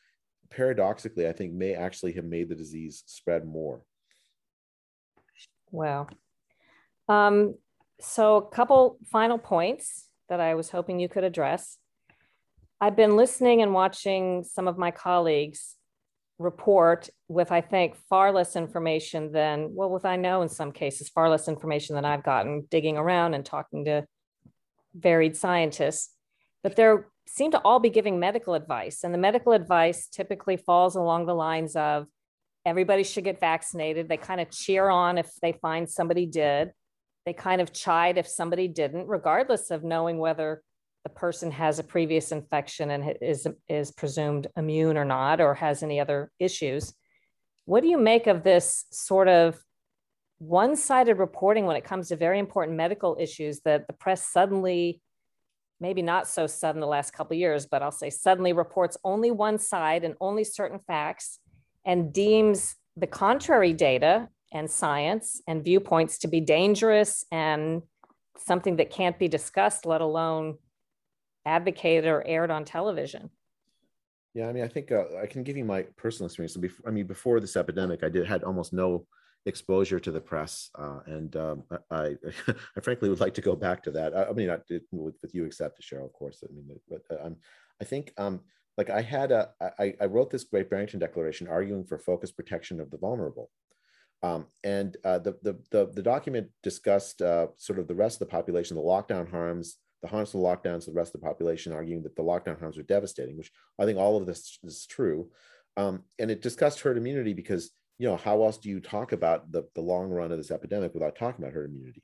paradoxically, 0.50 1.26
I 1.26 1.32
think 1.32 1.54
may 1.54 1.72
actually 1.72 2.12
have 2.12 2.26
made 2.26 2.50
the 2.50 2.54
disease 2.54 3.02
spread 3.06 3.46
more. 3.46 3.80
Wow. 5.70 6.06
Um, 7.08 7.54
so, 8.00 8.36
a 8.36 8.48
couple 8.48 8.98
final 9.10 9.38
points 9.38 10.08
that 10.28 10.40
I 10.40 10.54
was 10.54 10.70
hoping 10.70 11.00
you 11.00 11.08
could 11.08 11.24
address. 11.24 11.78
I've 12.80 12.96
been 12.96 13.16
listening 13.16 13.60
and 13.62 13.74
watching 13.74 14.44
some 14.44 14.68
of 14.68 14.78
my 14.78 14.90
colleagues 14.90 15.74
report 16.38 17.08
with, 17.26 17.50
I 17.50 17.60
think, 17.60 17.96
far 18.08 18.32
less 18.32 18.54
information 18.54 19.32
than, 19.32 19.74
well, 19.74 19.90
with 19.90 20.04
I 20.04 20.16
know 20.16 20.42
in 20.42 20.48
some 20.48 20.70
cases, 20.70 21.08
far 21.08 21.28
less 21.28 21.48
information 21.48 21.96
than 21.96 22.04
I've 22.04 22.22
gotten 22.22 22.66
digging 22.70 22.96
around 22.96 23.34
and 23.34 23.44
talking 23.44 23.84
to 23.86 24.06
varied 24.94 25.36
scientists. 25.36 26.10
But 26.62 26.76
they 26.76 26.94
seem 27.26 27.50
to 27.52 27.60
all 27.60 27.80
be 27.80 27.90
giving 27.90 28.20
medical 28.20 28.54
advice. 28.54 29.02
And 29.02 29.12
the 29.12 29.18
medical 29.18 29.52
advice 29.52 30.06
typically 30.06 30.56
falls 30.56 30.94
along 30.94 31.26
the 31.26 31.34
lines 31.34 31.74
of 31.74 32.06
everybody 32.68 33.02
should 33.02 33.24
get 33.24 33.40
vaccinated. 33.40 34.08
They 34.08 34.16
kind 34.18 34.40
of 34.40 34.50
cheer 34.50 34.88
on 34.88 35.18
if 35.18 35.30
they 35.40 35.52
find 35.52 35.88
somebody 35.88 36.26
did. 36.26 36.72
They 37.24 37.32
kind 37.32 37.60
of 37.60 37.72
chide 37.72 38.18
if 38.18 38.28
somebody 38.28 38.68
didn't, 38.68 39.08
regardless 39.08 39.70
of 39.70 39.84
knowing 39.84 40.18
whether 40.18 40.62
the 41.02 41.08
person 41.08 41.50
has 41.50 41.78
a 41.78 41.84
previous 41.84 42.32
infection 42.32 42.90
and 42.90 43.16
is, 43.22 43.46
is 43.68 43.90
presumed 43.90 44.48
immune 44.56 44.96
or 44.96 45.04
not, 45.04 45.40
or 45.40 45.54
has 45.54 45.82
any 45.82 45.98
other 45.98 46.30
issues. 46.38 46.92
What 47.64 47.82
do 47.82 47.88
you 47.88 47.98
make 47.98 48.26
of 48.26 48.42
this 48.42 48.84
sort 48.90 49.28
of 49.28 49.58
one 50.38 50.76
sided 50.76 51.18
reporting 51.18 51.66
when 51.66 51.76
it 51.76 51.84
comes 51.84 52.08
to 52.08 52.16
very 52.16 52.38
important 52.38 52.76
medical 52.76 53.16
issues 53.18 53.60
that 53.60 53.86
the 53.86 53.92
press 53.92 54.26
suddenly, 54.26 55.00
maybe 55.80 56.02
not 56.02 56.28
so 56.28 56.46
sudden 56.46 56.80
the 56.80 56.86
last 56.86 57.12
couple 57.12 57.36
years, 57.36 57.66
but 57.66 57.82
I'll 57.82 57.90
say 57.90 58.10
suddenly 58.10 58.52
reports 58.52 58.96
only 59.04 59.30
one 59.30 59.58
side 59.58 60.04
and 60.04 60.14
only 60.20 60.44
certain 60.44 60.78
facts 60.78 61.40
and 61.88 62.12
deems 62.12 62.76
the 62.96 63.06
contrary 63.06 63.72
data 63.72 64.28
and 64.52 64.70
science 64.70 65.40
and 65.48 65.64
viewpoints 65.64 66.18
to 66.18 66.28
be 66.28 66.40
dangerous 66.40 67.24
and 67.32 67.82
something 68.36 68.76
that 68.76 68.90
can't 68.90 69.18
be 69.18 69.26
discussed, 69.26 69.86
let 69.86 70.02
alone 70.02 70.58
advocated 71.46 72.04
or 72.04 72.22
aired 72.26 72.50
on 72.50 72.64
television. 72.64 73.30
Yeah, 74.34 74.48
I 74.48 74.52
mean, 74.52 74.64
I 74.64 74.68
think 74.68 74.92
uh, 74.92 75.04
I 75.20 75.26
can 75.26 75.42
give 75.42 75.56
you 75.56 75.64
my 75.64 75.82
personal 75.96 76.26
experience. 76.26 76.56
I 76.86 76.90
mean, 76.90 77.06
before 77.06 77.40
this 77.40 77.56
epidemic, 77.56 78.04
I 78.04 78.10
did 78.10 78.26
had 78.26 78.44
almost 78.44 78.74
no 78.74 79.06
exposure 79.46 79.98
to 79.98 80.10
the 80.10 80.20
press, 80.20 80.68
uh, 80.78 81.00
and 81.06 81.34
um, 81.36 81.64
I, 81.90 82.16
I, 82.76 82.80
frankly 82.82 83.08
would 83.08 83.20
like 83.20 83.34
to 83.34 83.40
go 83.40 83.56
back 83.56 83.82
to 83.84 83.90
that. 83.92 84.14
I, 84.14 84.24
I 84.24 84.32
mean, 84.32 84.48
not 84.48 84.62
with, 84.68 85.14
with, 85.22 85.34
you 85.34 85.46
except 85.46 85.80
Sharyl, 85.80 86.04
of 86.04 86.12
course. 86.12 86.44
I 86.44 86.52
mean, 86.52 86.68
but 86.88 87.02
uh, 87.10 87.30
I 87.80 87.84
think 87.84 88.12
um, 88.18 88.40
like 88.78 88.90
I 88.90 89.02
had 89.02 89.32
a, 89.32 89.50
I, 89.60 89.94
I 90.00 90.06
wrote 90.06 90.30
this 90.30 90.44
Great 90.44 90.70
Barrington 90.70 91.00
Declaration 91.00 91.48
arguing 91.48 91.84
for 91.84 91.98
focused 91.98 92.36
protection 92.36 92.80
of 92.80 92.90
the 92.92 92.96
vulnerable. 92.96 93.50
Um, 94.22 94.46
and 94.64 94.96
uh, 95.04 95.18
the, 95.18 95.36
the, 95.42 95.58
the, 95.70 95.90
the, 95.92 96.02
document 96.02 96.48
discussed 96.62 97.20
uh, 97.20 97.48
sort 97.56 97.78
of 97.78 97.86
the 97.86 97.94
rest 97.94 98.16
of 98.16 98.20
the 98.20 98.32
population, 98.32 98.76
the 98.76 98.82
lockdown 98.82 99.30
harms, 99.30 99.76
the 100.02 100.08
harms 100.08 100.34
of 100.34 100.40
the 100.40 100.46
lockdowns, 100.46 100.86
the 100.86 100.92
rest 100.92 101.14
of 101.14 101.20
the 101.20 101.26
population, 101.26 101.72
arguing 101.72 102.02
that 102.02 102.16
the 102.16 102.22
lockdown 102.22 102.58
harms 102.58 102.78
are 102.78 102.84
devastating, 102.84 103.36
which 103.36 103.52
I 103.78 103.84
think 103.84 103.98
all 103.98 104.16
of 104.16 104.26
this 104.26 104.58
is 104.64 104.86
true. 104.86 105.30
Um, 105.76 106.02
and 106.18 106.30
it 106.30 106.42
discussed 106.42 106.80
herd 106.80 106.96
immunity 106.96 107.32
because, 107.32 107.70
you 107.98 108.08
know, 108.08 108.16
how 108.16 108.42
else 108.42 108.58
do 108.58 108.68
you 108.68 108.80
talk 108.80 109.12
about 109.12 109.52
the, 109.52 109.64
the 109.74 109.80
long 109.80 110.08
run 110.08 110.32
of 110.32 110.38
this 110.38 110.50
epidemic 110.50 110.94
without 110.94 111.16
talking 111.16 111.44
about 111.44 111.54
herd 111.54 111.70
immunity? 111.70 112.02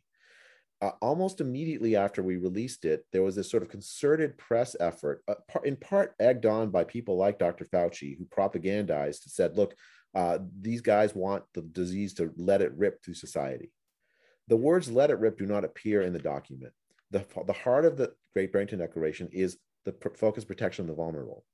Uh, 0.83 0.91
almost 1.01 1.41
immediately 1.41 1.97
after 1.97 2.23
we 2.23 2.37
released 2.37 2.85
it, 2.85 3.07
there 3.13 3.23
was 3.23 3.35
this 3.35 3.51
sort 3.51 3.63
of 3.63 3.69
concerted 3.69 4.37
press 4.37 4.77
effort, 4.81 5.23
uh, 5.29 5.35
in 5.65 5.77
part 5.77 6.15
egged 6.21 6.45
on 6.45 6.71
by 6.71 6.85
people 6.85 7.17
like 7.17 7.39
Dr. 7.39 7.65
Fauci, 7.65 8.19
who 8.19 8.25
propagandized 8.27 9.25
and 9.25 9.33
said, 9.33 9.57
look, 9.57 9.75
uh, 10.15 10.39
these 10.61 10.81
guys 10.81 11.15
want 11.15 11.45
the 11.55 11.63
disease 11.63 12.15
to 12.15 12.33
let 12.37 12.61
it 12.61 12.73
rip 12.77 13.03
through 13.03 13.15
society. 13.15 13.71
The 14.49 14.57
words 14.57 14.91
let 14.91 15.11
it 15.11 15.19
rip 15.19 15.39
do 15.39 15.47
not 15.47 15.65
appear 15.65 16.03
in 16.03 16.13
the 16.13 16.19
document. 16.19 16.73
The, 17.11 17.25
the 17.47 17.53
heart 17.53 17.85
of 17.85 17.97
the 17.97 18.13
Great 18.35 18.53
Barrington 18.53 18.79
Declaration 18.79 19.29
is 19.33 19.57
the 19.85 19.93
pr- 19.93 20.11
focus 20.11 20.45
protection 20.45 20.85
of 20.85 20.89
the 20.89 20.95
vulnerable. 20.95 21.45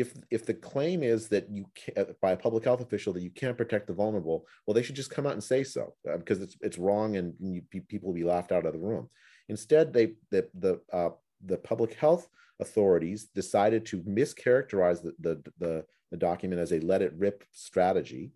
If, 0.00 0.14
if 0.30 0.46
the 0.46 0.54
claim 0.54 1.02
is 1.02 1.28
that 1.28 1.50
you 1.50 1.66
can, 1.74 1.94
uh, 1.96 2.12
by 2.20 2.32
a 2.32 2.36
public 2.36 2.64
health 2.64 2.80
official 2.80 3.12
that 3.12 3.22
you 3.22 3.30
can't 3.30 3.56
protect 3.56 3.86
the 3.86 3.92
vulnerable, 3.92 4.46
well, 4.66 4.74
they 4.74 4.82
should 4.82 4.96
just 4.96 5.10
come 5.10 5.26
out 5.26 5.32
and 5.32 5.42
say 5.42 5.64
so 5.64 5.94
uh, 6.10 6.16
because 6.16 6.40
it's, 6.40 6.56
it's 6.60 6.78
wrong 6.78 7.16
and 7.16 7.34
you, 7.40 7.62
people 7.88 8.08
will 8.08 8.14
be 8.14 8.24
laughed 8.24 8.52
out 8.52 8.66
of 8.66 8.72
the 8.72 8.78
room. 8.78 9.08
Instead, 9.48 9.92
they 9.92 10.12
the 10.30 10.46
the 10.54 10.80
uh, 10.92 11.10
the 11.44 11.56
public 11.56 11.94
health 11.94 12.28
authorities 12.60 13.28
decided 13.34 13.86
to 13.86 14.00
mischaracterize 14.00 15.02
the, 15.02 15.12
the, 15.20 15.42
the, 15.58 15.84
the 16.10 16.16
document 16.16 16.60
as 16.60 16.72
a 16.72 16.80
let 16.80 17.02
it 17.02 17.14
rip 17.16 17.44
strategy, 17.52 18.32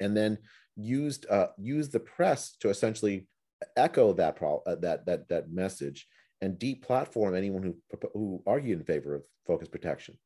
and 0.00 0.16
then 0.16 0.38
used 0.76 1.26
uh, 1.30 1.48
used 1.58 1.92
the 1.92 2.00
press 2.00 2.56
to 2.60 2.70
essentially 2.70 3.28
echo 3.76 4.12
that 4.12 4.36
pro- 4.36 4.62
uh, 4.66 4.74
that 4.76 5.06
that 5.06 5.28
that 5.28 5.50
message 5.50 6.06
and 6.40 6.58
deplatform 6.58 7.36
anyone 7.36 7.62
who 7.62 7.76
who 8.12 8.42
argued 8.46 8.78
in 8.78 8.84
favor 8.84 9.14
of 9.14 9.24
focus 9.46 9.68
protection. 9.68 10.18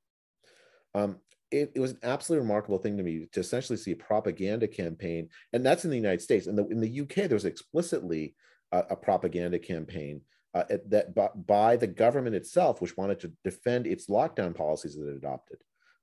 Um, 0.95 1.17
it, 1.51 1.73
it, 1.75 1.81
was 1.81 1.93
an 1.93 1.99
absolutely 2.05 2.47
remarkable 2.47 2.79
thing 2.79 2.97
to 2.97 3.03
me 3.03 3.27
to 3.33 3.41
essentially 3.41 3.77
see 3.77 3.91
a 3.91 3.97
propaganda 3.97 4.69
campaign, 4.69 5.29
and 5.53 5.67
that's 5.67 5.85
in 5.85 5.91
the 5.91 5.97
United 5.97 6.23
States. 6.23 6.47
And 6.47 6.59
in 6.71 6.81
the 6.81 7.01
UK, 7.01 7.15
there 7.29 7.31
was 7.31 7.45
explicitly 7.45 8.35
a, 8.73 8.85
a 8.91 8.97
propaganda 8.97 9.59
campaign 9.59 10.21
uh, 10.55 10.65
that 10.87 11.15
by, 11.15 11.29
by, 11.47 11.77
the 11.77 11.87
government 11.87 12.37
itself, 12.37 12.81
which 12.81 12.97
wanted 12.97 13.21
to 13.21 13.33
defend 13.45 13.87
its 13.87 14.07
lockdown 14.09 14.55
policies 14.55 14.97
that 14.97 15.09
it 15.09 15.17
adopted. 15.17 15.59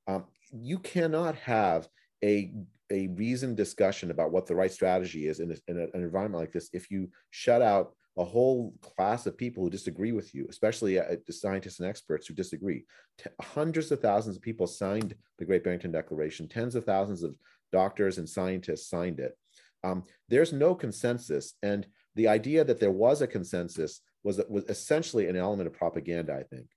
Um, 0.08 0.26
you 0.52 0.80
cannot 0.80 1.36
have 1.36 1.88
a 2.24 2.52
a 2.90 3.08
reasoned 3.08 3.58
discussion 3.58 4.12
about 4.12 4.32
what 4.32 4.46
the 4.46 4.56
right 4.56 4.72
strategy 4.72 5.28
is 5.28 5.42
in, 5.42 5.52
a, 5.52 5.56
in 5.68 5.78
a, 5.78 5.84
an 5.94 6.04
environment 6.04 6.42
like 6.42 6.54
this 6.54 6.70
if 6.72 6.90
you 6.90 7.10
shut 7.32 7.62
out 7.62 7.94
a 8.18 8.26
whole 8.26 8.74
class 8.82 9.28
of 9.28 9.38
people 9.38 9.64
who 9.64 9.70
disagree 9.70 10.12
with 10.12 10.34
you, 10.34 10.48
especially 10.50 11.00
uh, 11.00 11.16
scientists 11.30 11.80
and 11.80 11.88
experts 11.88 12.28
who 12.28 12.34
disagree. 12.34 12.86
T- 13.18 13.30
hundreds 13.42 13.92
of 13.92 14.00
thousands 14.00 14.36
of 14.36 14.42
people 14.42 14.66
signed 14.66 15.16
the 15.38 15.46
Great 15.46 15.64
Barrington 15.64 15.92
Declaration. 15.92 16.48
Tens 16.48 16.76
of 16.76 16.86
thousands 16.86 17.22
of 17.24 17.38
doctors 17.72 18.18
and 18.18 18.28
scientists 18.28 18.90
signed 18.90 19.20
it. 19.20 19.38
Um, 19.84 20.04
there's 20.30 20.52
no 20.52 20.74
consensus, 20.74 21.54
and 21.62 21.86
the 22.16 22.28
idea 22.28 22.64
that 22.64 22.80
there 22.80 22.92
was 22.92 23.22
a 23.22 23.28
consensus 23.28 24.02
was 24.24 24.42
was 24.50 24.66
essentially 24.66 25.28
an 25.28 25.36
element 25.36 25.68
of 25.68 25.74
propaganda. 25.74 26.34
I 26.34 26.44
think. 26.44 26.68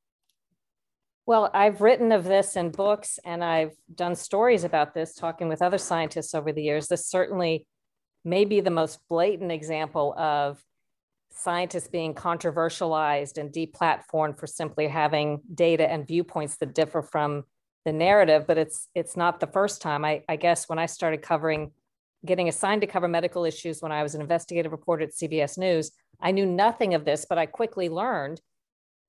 Well, 1.27 1.51
I've 1.55 1.81
written 1.81 2.13
of 2.13 2.25
this 2.25 2.57
in 2.57 2.71
books, 2.71 3.19
and 3.25 3.43
I've 3.43 3.75
done 3.95 4.15
stories 4.15 4.65
about 4.65 4.95
this, 4.95 5.15
talking 5.15 5.49
with 5.49 5.63
other 5.63 5.79
scientists 5.79 6.35
over 6.35 6.53
the 6.53 6.63
years. 6.63 6.89
This 6.89 7.07
certainly 7.07 7.67
may 8.25 8.45
be 8.45 8.61
the 8.61 8.71
most 8.71 8.99
blatant 9.09 9.51
example 9.51 10.13
of 10.19 10.63
scientists 11.33 11.89
being 11.89 12.15
controversialized 12.15 13.39
and 13.39 13.53
deplatformed 13.53 14.39
for 14.39 14.47
simply 14.47 14.89
having 14.89 15.41
data 15.55 15.91
and 15.91 16.07
viewpoints 16.07 16.57
that 16.57 16.75
differ 16.75 17.03
from 17.03 17.45
the 17.85 17.93
narrative 17.93 18.47
but 18.47 18.59
it's 18.59 18.89
it's 18.95 19.17
not 19.17 19.41
the 19.41 19.47
first 19.47 19.81
time. 19.81 20.05
I, 20.05 20.23
I 20.29 20.37
guess 20.37 20.69
when 20.69 20.79
i 20.79 20.87
started 20.87 21.23
covering 21.23 21.73
getting 22.27 22.49
assigned 22.49 22.83
to 22.83 22.87
cover 22.87 23.09
medical 23.09 23.45
issues 23.45 23.81
when 23.81 23.93
i 23.93 24.03
was 24.03 24.15
an 24.15 24.21
investigative 24.21 24.73
reporter 24.73 25.05
at 25.05 25.13
cbs 25.13 25.57
news 25.57 25.93
i 26.21 26.31
knew 26.31 26.45
nothing 26.45 26.93
of 26.95 27.07
this 27.07 27.25
but 27.27 27.39
i 27.39 27.47
quickly 27.47 27.89
learned 27.89 28.41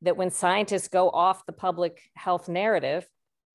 that 0.03 0.15
when 0.15 0.31
scientists 0.31 0.87
go 0.87 1.09
off 1.09 1.45
the 1.45 1.51
public 1.51 2.01
health 2.15 2.47
narrative 2.47 3.05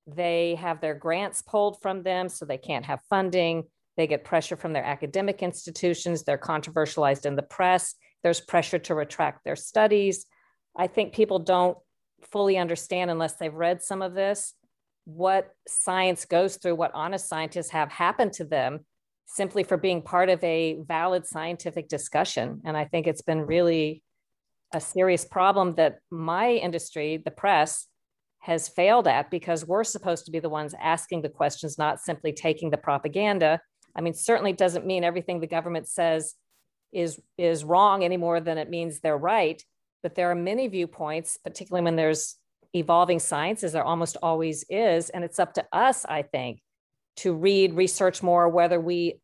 they 0.06 0.54
have 0.56 0.80
their 0.80 0.94
grants 0.94 1.42
pulled 1.42 1.80
from 1.82 2.02
them 2.02 2.28
so 2.28 2.44
they 2.44 2.58
can't 2.58 2.84
have 2.84 3.00
funding. 3.10 3.64
They 3.96 4.06
get 4.06 4.24
pressure 4.24 4.56
from 4.56 4.72
their 4.72 4.84
academic 4.84 5.42
institutions. 5.42 6.22
They're 6.22 6.38
controversialized 6.38 7.26
in 7.26 7.34
the 7.34 7.42
press 7.42 7.94
there's 8.26 8.40
pressure 8.40 8.80
to 8.80 8.92
retract 8.92 9.44
their 9.44 9.54
studies. 9.54 10.26
I 10.76 10.88
think 10.88 11.14
people 11.14 11.38
don't 11.38 11.78
fully 12.24 12.58
understand, 12.58 13.08
unless 13.08 13.36
they've 13.36 13.54
read 13.54 13.84
some 13.84 14.02
of 14.02 14.14
this, 14.14 14.52
what 15.04 15.50
science 15.68 16.24
goes 16.24 16.56
through, 16.56 16.74
what 16.74 16.90
honest 16.92 17.28
scientists 17.28 17.70
have 17.70 17.88
happened 17.88 18.32
to 18.32 18.44
them 18.44 18.80
simply 19.26 19.62
for 19.62 19.76
being 19.76 20.02
part 20.02 20.28
of 20.28 20.42
a 20.42 20.76
valid 20.88 21.24
scientific 21.24 21.86
discussion. 21.86 22.62
And 22.64 22.76
I 22.76 22.86
think 22.86 23.06
it's 23.06 23.22
been 23.22 23.46
really 23.46 24.02
a 24.74 24.80
serious 24.80 25.24
problem 25.24 25.76
that 25.76 26.00
my 26.10 26.50
industry, 26.50 27.22
the 27.24 27.30
press, 27.30 27.86
has 28.40 28.66
failed 28.66 29.06
at 29.06 29.30
because 29.30 29.64
we're 29.64 29.84
supposed 29.84 30.24
to 30.24 30.32
be 30.32 30.40
the 30.40 30.48
ones 30.48 30.74
asking 30.82 31.22
the 31.22 31.28
questions, 31.28 31.78
not 31.78 32.00
simply 32.00 32.32
taking 32.32 32.70
the 32.70 32.76
propaganda. 32.76 33.60
I 33.94 34.00
mean, 34.00 34.14
certainly 34.14 34.52
doesn't 34.52 34.84
mean 34.84 35.04
everything 35.04 35.38
the 35.38 35.46
government 35.46 35.86
says 35.86 36.34
is 36.92 37.20
is 37.36 37.64
wrong 37.64 38.04
any 38.04 38.16
more 38.16 38.40
than 38.40 38.58
it 38.58 38.70
means 38.70 39.00
they're 39.00 39.16
right. 39.16 39.62
But 40.02 40.14
there 40.14 40.30
are 40.30 40.36
many 40.36 40.68
viewpoints 40.68 41.38
particularly 41.42 41.84
when 41.84 41.96
there's 41.96 42.36
evolving 42.74 43.18
science 43.18 43.64
as 43.64 43.72
there 43.72 43.84
almost 43.84 44.16
always 44.22 44.64
is. 44.68 45.10
And 45.10 45.24
it's 45.24 45.38
up 45.38 45.54
to 45.54 45.64
us 45.72 46.04
i 46.04 46.22
think 46.22 46.60
to 47.16 47.34
read 47.34 47.74
research 47.74 48.22
more 48.22 48.48
whether 48.48 48.80
we 48.80 49.20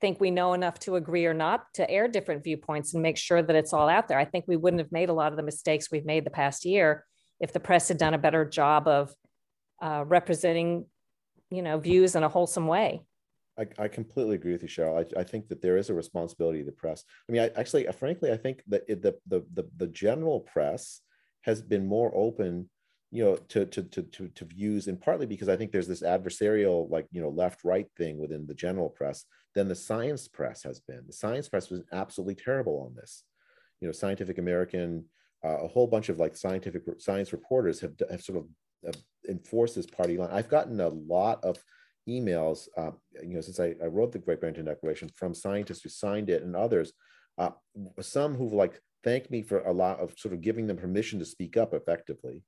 think 0.00 0.20
we 0.20 0.30
know 0.30 0.52
enough 0.52 0.78
to 0.80 0.96
agree 0.96 1.26
or 1.26 1.34
not 1.34 1.64
to 1.74 1.88
air 1.88 2.08
different 2.08 2.44
viewpoints 2.44 2.94
and 2.94 3.02
make 3.02 3.16
sure 3.16 3.42
that 3.42 3.56
it's 3.56 3.72
all 3.72 3.88
out 3.88 4.08
there. 4.08 4.18
I 4.18 4.24
think 4.24 4.44
we 4.46 4.56
wouldn't 4.56 4.80
have 4.80 4.92
made 4.92 5.08
a 5.08 5.14
lot 5.14 5.32
of 5.32 5.36
the 5.36 5.42
mistakes 5.42 5.90
we've 5.90 6.04
made 6.04 6.24
the 6.24 6.30
past 6.30 6.64
year 6.64 7.04
if 7.40 7.52
the 7.52 7.60
press 7.60 7.88
had 7.88 7.98
done 7.98 8.14
a 8.14 8.18
better 8.18 8.44
job 8.44 8.88
of 8.88 9.14
uh, 9.80 10.04
representing 10.06 10.86
you 11.50 11.62
know 11.62 11.78
views 11.78 12.14
in 12.14 12.22
a 12.22 12.28
wholesome 12.28 12.66
way 12.66 13.02
I, 13.58 13.66
I 13.78 13.88
completely 13.88 14.36
agree 14.36 14.52
with 14.52 14.62
you, 14.62 14.68
Sharyl. 14.68 15.04
I, 15.16 15.20
I 15.20 15.24
think 15.24 15.48
that 15.48 15.60
there 15.60 15.76
is 15.76 15.90
a 15.90 15.94
responsibility 15.94 16.60
of 16.60 16.66
the 16.66 16.72
press. 16.72 17.04
I 17.28 17.32
mean, 17.32 17.42
I 17.42 17.50
actually, 17.60 17.86
frankly, 17.98 18.30
I 18.30 18.36
think 18.36 18.62
that 18.68 18.84
it, 18.88 19.02
the, 19.02 19.16
the 19.26 19.44
the 19.52 19.68
the 19.76 19.88
general 19.88 20.40
press 20.40 21.00
has 21.42 21.60
been 21.60 21.86
more 21.86 22.12
open, 22.14 22.70
you 23.10 23.24
know, 23.24 23.36
to, 23.36 23.66
to 23.66 23.82
to 23.82 24.02
to 24.02 24.28
to 24.28 24.44
views, 24.44 24.86
and 24.86 25.00
partly 25.00 25.26
because 25.26 25.48
I 25.48 25.56
think 25.56 25.72
there's 25.72 25.88
this 25.88 26.02
adversarial, 26.02 26.88
like 26.88 27.06
you 27.10 27.20
know, 27.20 27.30
left 27.30 27.64
right 27.64 27.86
thing 27.96 28.18
within 28.18 28.46
the 28.46 28.54
general 28.54 28.90
press 28.90 29.24
than 29.54 29.66
the 29.66 29.74
science 29.74 30.28
press 30.28 30.62
has 30.62 30.80
been. 30.80 31.02
The 31.06 31.12
science 31.12 31.48
press 31.48 31.68
was 31.68 31.82
absolutely 31.92 32.36
terrible 32.36 32.86
on 32.88 32.94
this. 32.94 33.24
You 33.80 33.88
know, 33.88 33.92
Scientific 33.92 34.38
American, 34.38 35.04
uh, 35.44 35.58
a 35.62 35.68
whole 35.68 35.86
bunch 35.86 36.08
of 36.08 36.18
like 36.18 36.36
scientific 36.36 36.82
science 36.98 37.32
reporters 37.32 37.80
have 37.80 37.94
have 38.08 38.22
sort 38.22 38.38
of 38.38 38.46
uh, 38.88 38.98
enforced 39.28 39.74
this 39.74 39.86
party 39.86 40.16
line. 40.16 40.30
I've 40.30 40.48
gotten 40.48 40.80
a 40.80 40.88
lot 40.88 41.42
of 41.44 41.58
emails, 42.08 42.68
uh, 42.76 42.90
you 43.22 43.34
know, 43.34 43.40
since 43.40 43.60
I, 43.60 43.74
I, 43.82 43.86
wrote 43.86 44.12
the 44.12 44.18
Great 44.18 44.40
Barrington 44.40 44.64
Declaration 44.64 45.10
from 45.14 45.34
scientists 45.34 45.82
who 45.82 45.88
signed 45.88 46.30
it 46.30 46.42
and 46.42 46.56
others, 46.56 46.92
uh, 47.36 47.50
some 48.00 48.34
who've 48.34 48.52
like 48.52 48.80
thanked 49.04 49.30
me 49.30 49.42
for 49.42 49.60
a 49.60 49.72
lot 49.72 50.00
of 50.00 50.14
sort 50.18 50.34
of 50.34 50.40
giving 50.40 50.66
them 50.66 50.76
permission 50.76 51.18
to 51.18 51.24
speak 51.24 51.56
up 51.56 51.74
effectively, 51.74 52.42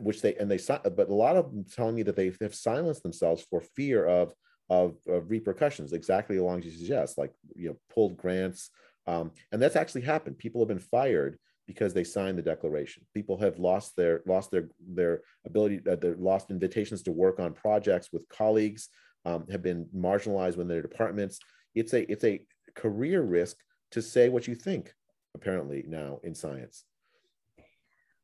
which 0.00 0.20
they 0.20 0.34
and 0.36 0.50
they 0.50 0.58
but 0.84 1.08
a 1.08 1.14
lot 1.14 1.36
of 1.36 1.50
them 1.50 1.64
telling 1.64 1.94
me 1.94 2.02
that 2.02 2.16
they 2.16 2.32
have 2.40 2.54
silenced 2.54 3.02
themselves 3.02 3.44
for 3.48 3.60
fear 3.60 4.06
of 4.06 4.34
of, 4.70 4.96
of 5.06 5.30
repercussions, 5.30 5.94
exactly 5.94 6.36
along 6.36 6.58
as 6.58 6.66
you 6.66 6.72
suggest, 6.72 7.16
like 7.16 7.32
you 7.56 7.70
know, 7.70 7.76
pulled 7.94 8.18
grants, 8.18 8.70
um, 9.06 9.30
and 9.52 9.62
that's 9.62 9.76
actually 9.76 10.02
happened. 10.02 10.38
People 10.38 10.60
have 10.60 10.68
been 10.68 10.78
fired 10.78 11.38
because 11.68 11.92
they 11.92 12.02
signed 12.02 12.38
the 12.38 12.42
declaration. 12.42 13.04
People 13.14 13.36
have 13.38 13.58
lost 13.58 13.94
their 13.94 14.22
lost 14.26 14.50
their 14.50 14.70
their 14.80 15.20
ability, 15.46 15.80
uh, 15.88 15.94
their 15.94 16.16
lost 16.16 16.50
invitations 16.50 17.02
to 17.02 17.12
work 17.12 17.38
on 17.38 17.52
projects 17.52 18.08
with 18.10 18.28
colleagues, 18.30 18.88
um, 19.26 19.46
have 19.50 19.62
been 19.62 19.86
marginalized 19.94 20.56
when 20.56 20.66
their 20.66 20.82
departments. 20.82 21.38
It's 21.74 21.92
a 21.92 22.10
it's 22.10 22.24
a 22.24 22.40
career 22.74 23.22
risk 23.22 23.58
to 23.92 24.02
say 24.02 24.30
what 24.30 24.48
you 24.48 24.56
think. 24.56 24.92
Apparently 25.34 25.84
now 25.86 26.18
in 26.24 26.34
science. 26.34 26.84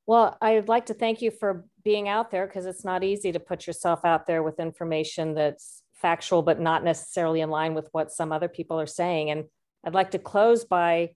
Well, 0.06 0.36
I'd 0.40 0.68
like 0.68 0.86
to 0.86 0.94
thank 0.94 1.22
you 1.22 1.30
for 1.30 1.66
being 1.84 2.08
out 2.08 2.30
there 2.30 2.46
because 2.46 2.66
it's 2.66 2.84
not 2.84 3.04
easy 3.04 3.30
to 3.32 3.38
put 3.38 3.66
yourself 3.66 4.04
out 4.04 4.26
there 4.26 4.42
with 4.42 4.58
information 4.58 5.34
that's 5.34 5.82
factual 5.92 6.42
but 6.42 6.60
not 6.60 6.82
necessarily 6.82 7.40
in 7.40 7.50
line 7.50 7.74
with 7.74 7.88
what 7.92 8.10
some 8.10 8.32
other 8.32 8.48
people 8.48 8.80
are 8.80 8.86
saying. 8.86 9.30
And 9.30 9.44
I'd 9.84 9.94
like 9.94 10.12
to 10.12 10.18
close 10.18 10.64
by 10.64 11.10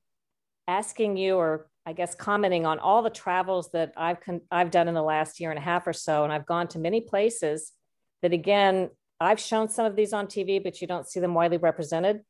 asking 0.69 1.17
you 1.17 1.37
or 1.37 1.68
I 1.89 1.95
guess 1.95 2.15
commenting 2.15 2.67
on 2.67 2.79
all 2.81 3.01
the 3.01 3.09
travels 3.09 3.71
that 3.71 3.95
I've 3.97 4.21
con- 4.21 4.43
I've 4.51 4.71
done 4.71 4.89
in 4.89 4.95
the 4.95 5.03
last 5.03 5.41
year 5.41 5.49
and 5.49 5.59
a 5.59 5.63
half 5.63 5.87
or 5.87 5.95
so, 5.95 6.23
and 6.23 6.31
I've 6.31 6.45
gone 6.45 6.69
to 6.69 6.79
many 6.79 7.01
places 7.01 7.73
that 8.21 8.35
again 8.35 8.91
I've 9.19 9.41
shown 9.41 9.71
some 9.71 9.87
of 9.87 9.97
these 9.97 10.13
on 10.13 10.27
TV, 10.27 10.63
but 10.63 10.83
you 10.83 10.87
don't 10.87 11.09
see 11.09 11.19
them 11.19 11.33
widely 11.33 11.57
represented. 11.57 12.21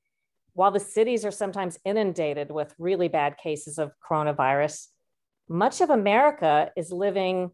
While 0.53 0.71
the 0.71 0.79
cities 0.79 1.25
are 1.25 1.33
sometimes 1.33 1.77
inundated 1.85 2.53
with 2.53 2.73
really 2.79 3.09
bad 3.09 3.37
cases 3.37 3.79
of 3.81 3.91
coronavirus, 4.09 4.87
much 5.49 5.81
of 5.81 5.91
America 5.91 6.71
is 6.77 6.93
living 6.93 7.51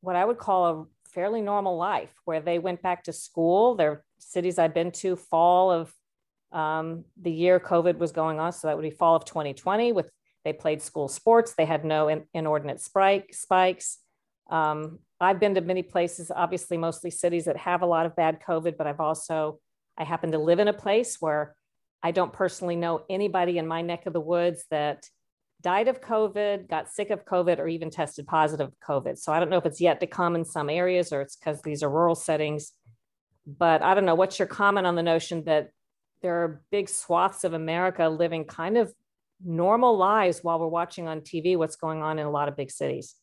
what 0.00 0.14
I 0.14 0.24
would 0.24 0.38
call 0.38 0.66
a 0.66 0.84
fairly 1.10 1.40
normal 1.40 1.76
life, 1.76 2.14
where 2.24 2.40
they 2.40 2.60
went 2.60 2.82
back 2.82 3.02
to 3.04 3.12
school. 3.12 3.74
There 3.74 4.04
cities 4.20 4.60
I've 4.60 4.74
been 4.74 4.92
to 4.92 5.16
fall 5.16 5.72
of 5.72 5.92
um, 6.52 7.04
the 7.20 7.32
year 7.32 7.58
COVID 7.58 7.98
was 7.98 8.12
going 8.12 8.38
on, 8.38 8.52
so 8.52 8.68
that 8.68 8.76
would 8.76 8.88
be 8.88 8.90
fall 8.90 9.16
of 9.16 9.24
2020 9.24 9.90
with 9.90 10.08
they 10.44 10.52
played 10.52 10.82
school 10.82 11.08
sports. 11.08 11.54
They 11.54 11.64
had 11.64 11.84
no 11.84 12.08
in, 12.08 12.24
inordinate 12.34 12.80
spike, 12.80 13.32
spikes. 13.32 13.98
Um, 14.50 14.98
I've 15.20 15.38
been 15.38 15.54
to 15.54 15.60
many 15.60 15.82
places, 15.82 16.30
obviously 16.34 16.76
mostly 16.76 17.10
cities 17.10 17.44
that 17.44 17.56
have 17.56 17.82
a 17.82 17.86
lot 17.86 18.06
of 18.06 18.16
bad 18.16 18.40
COVID, 18.46 18.76
but 18.76 18.86
I've 18.86 19.00
also, 19.00 19.60
I 19.96 20.04
happen 20.04 20.32
to 20.32 20.38
live 20.38 20.58
in 20.58 20.68
a 20.68 20.72
place 20.72 21.18
where 21.20 21.54
I 22.02 22.10
don't 22.10 22.32
personally 22.32 22.76
know 22.76 23.04
anybody 23.08 23.58
in 23.58 23.66
my 23.66 23.82
neck 23.82 24.06
of 24.06 24.12
the 24.12 24.20
woods 24.20 24.64
that 24.70 25.08
died 25.60 25.86
of 25.86 26.00
COVID, 26.00 26.68
got 26.68 26.90
sick 26.90 27.10
of 27.10 27.24
COVID, 27.24 27.60
or 27.60 27.68
even 27.68 27.90
tested 27.90 28.26
positive 28.26 28.68
of 28.68 28.74
COVID. 28.80 29.16
So 29.16 29.32
I 29.32 29.38
don't 29.38 29.48
know 29.48 29.58
if 29.58 29.66
it's 29.66 29.80
yet 29.80 30.00
to 30.00 30.06
come 30.08 30.34
in 30.34 30.44
some 30.44 30.68
areas 30.68 31.12
or 31.12 31.20
it's 31.20 31.36
because 31.36 31.62
these 31.62 31.84
are 31.84 31.90
rural 31.90 32.16
settings. 32.16 32.72
But 33.46 33.82
I 33.82 33.94
don't 33.94 34.04
know. 34.04 34.16
What's 34.16 34.38
your 34.40 34.48
comment 34.48 34.86
on 34.86 34.96
the 34.96 35.02
notion 35.02 35.44
that 35.44 35.70
there 36.20 36.42
are 36.42 36.62
big 36.70 36.88
swaths 36.88 37.44
of 37.44 37.52
America 37.52 38.08
living 38.08 38.44
kind 38.44 38.76
of 38.76 38.92
normal 39.44 39.96
lives 39.96 40.40
while 40.42 40.58
we're 40.58 40.66
watching 40.66 41.08
on 41.08 41.20
TV 41.20 41.56
what's 41.56 41.76
going 41.76 42.02
on 42.02 42.18
in 42.18 42.26
a 42.26 42.30
lot 42.30 42.48
of 42.48 42.56
big 42.56 42.70
cities. 42.70 43.14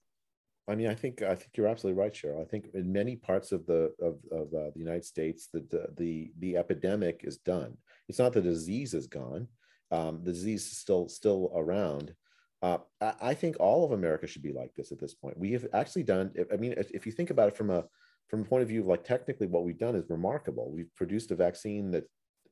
I 0.67 0.75
mean, 0.75 0.87
I 0.87 0.93
think 0.93 1.23
I 1.23 1.33
think 1.33 1.49
you're 1.55 1.67
absolutely 1.67 1.99
right, 1.99 2.13
Sharyl. 2.13 2.41
I 2.41 2.45
think 2.45 2.67
in 2.75 2.91
many 2.91 3.15
parts 3.15 3.51
of 3.51 3.65
the 3.65 3.91
of, 3.99 4.17
of 4.31 4.53
uh, 4.53 4.69
the 4.73 4.79
United 4.79 5.03
States, 5.03 5.49
the, 5.51 5.61
the, 5.71 5.87
the 5.97 6.31
the 6.39 6.57
epidemic 6.57 7.21
is 7.23 7.37
done. 7.37 7.75
It's 8.07 8.19
not 8.19 8.33
the 8.33 8.41
disease 8.41 8.93
is 8.93 9.07
gone. 9.07 9.47
Um, 9.91 10.21
the 10.23 10.31
disease 10.31 10.67
is 10.67 10.77
still 10.77 11.09
still 11.09 11.51
around. 11.55 12.13
Uh, 12.61 12.77
I, 13.01 13.13
I, 13.21 13.33
think 13.33 13.55
all 13.59 13.85
of 13.85 13.93
America 13.93 14.27
should 14.27 14.43
be 14.43 14.51
like 14.51 14.75
this 14.75 14.91
at 14.91 14.99
this 14.99 15.13
point. 15.13 15.39
We 15.39 15.53
have 15.53 15.65
actually 15.73 16.03
done. 16.03 16.33
I 16.53 16.57
mean, 16.57 16.75
if 16.77 17.05
you 17.05 17.11
think 17.13 17.31
about 17.31 17.47
it 17.47 17.57
from 17.57 17.71
a 17.71 17.85
from 18.27 18.41
a 18.41 18.45
point 18.45 18.61
of 18.61 18.67
view 18.69 18.81
of 18.81 18.87
like 18.87 19.03
technically, 19.03 19.47
what 19.47 19.63
we've 19.63 19.79
done 19.79 19.95
is 19.95 20.09
remarkable. 20.09 20.71
We've 20.71 20.93
produced 20.95 21.31
a 21.31 21.35
vaccine 21.35 21.89
that 21.91 22.03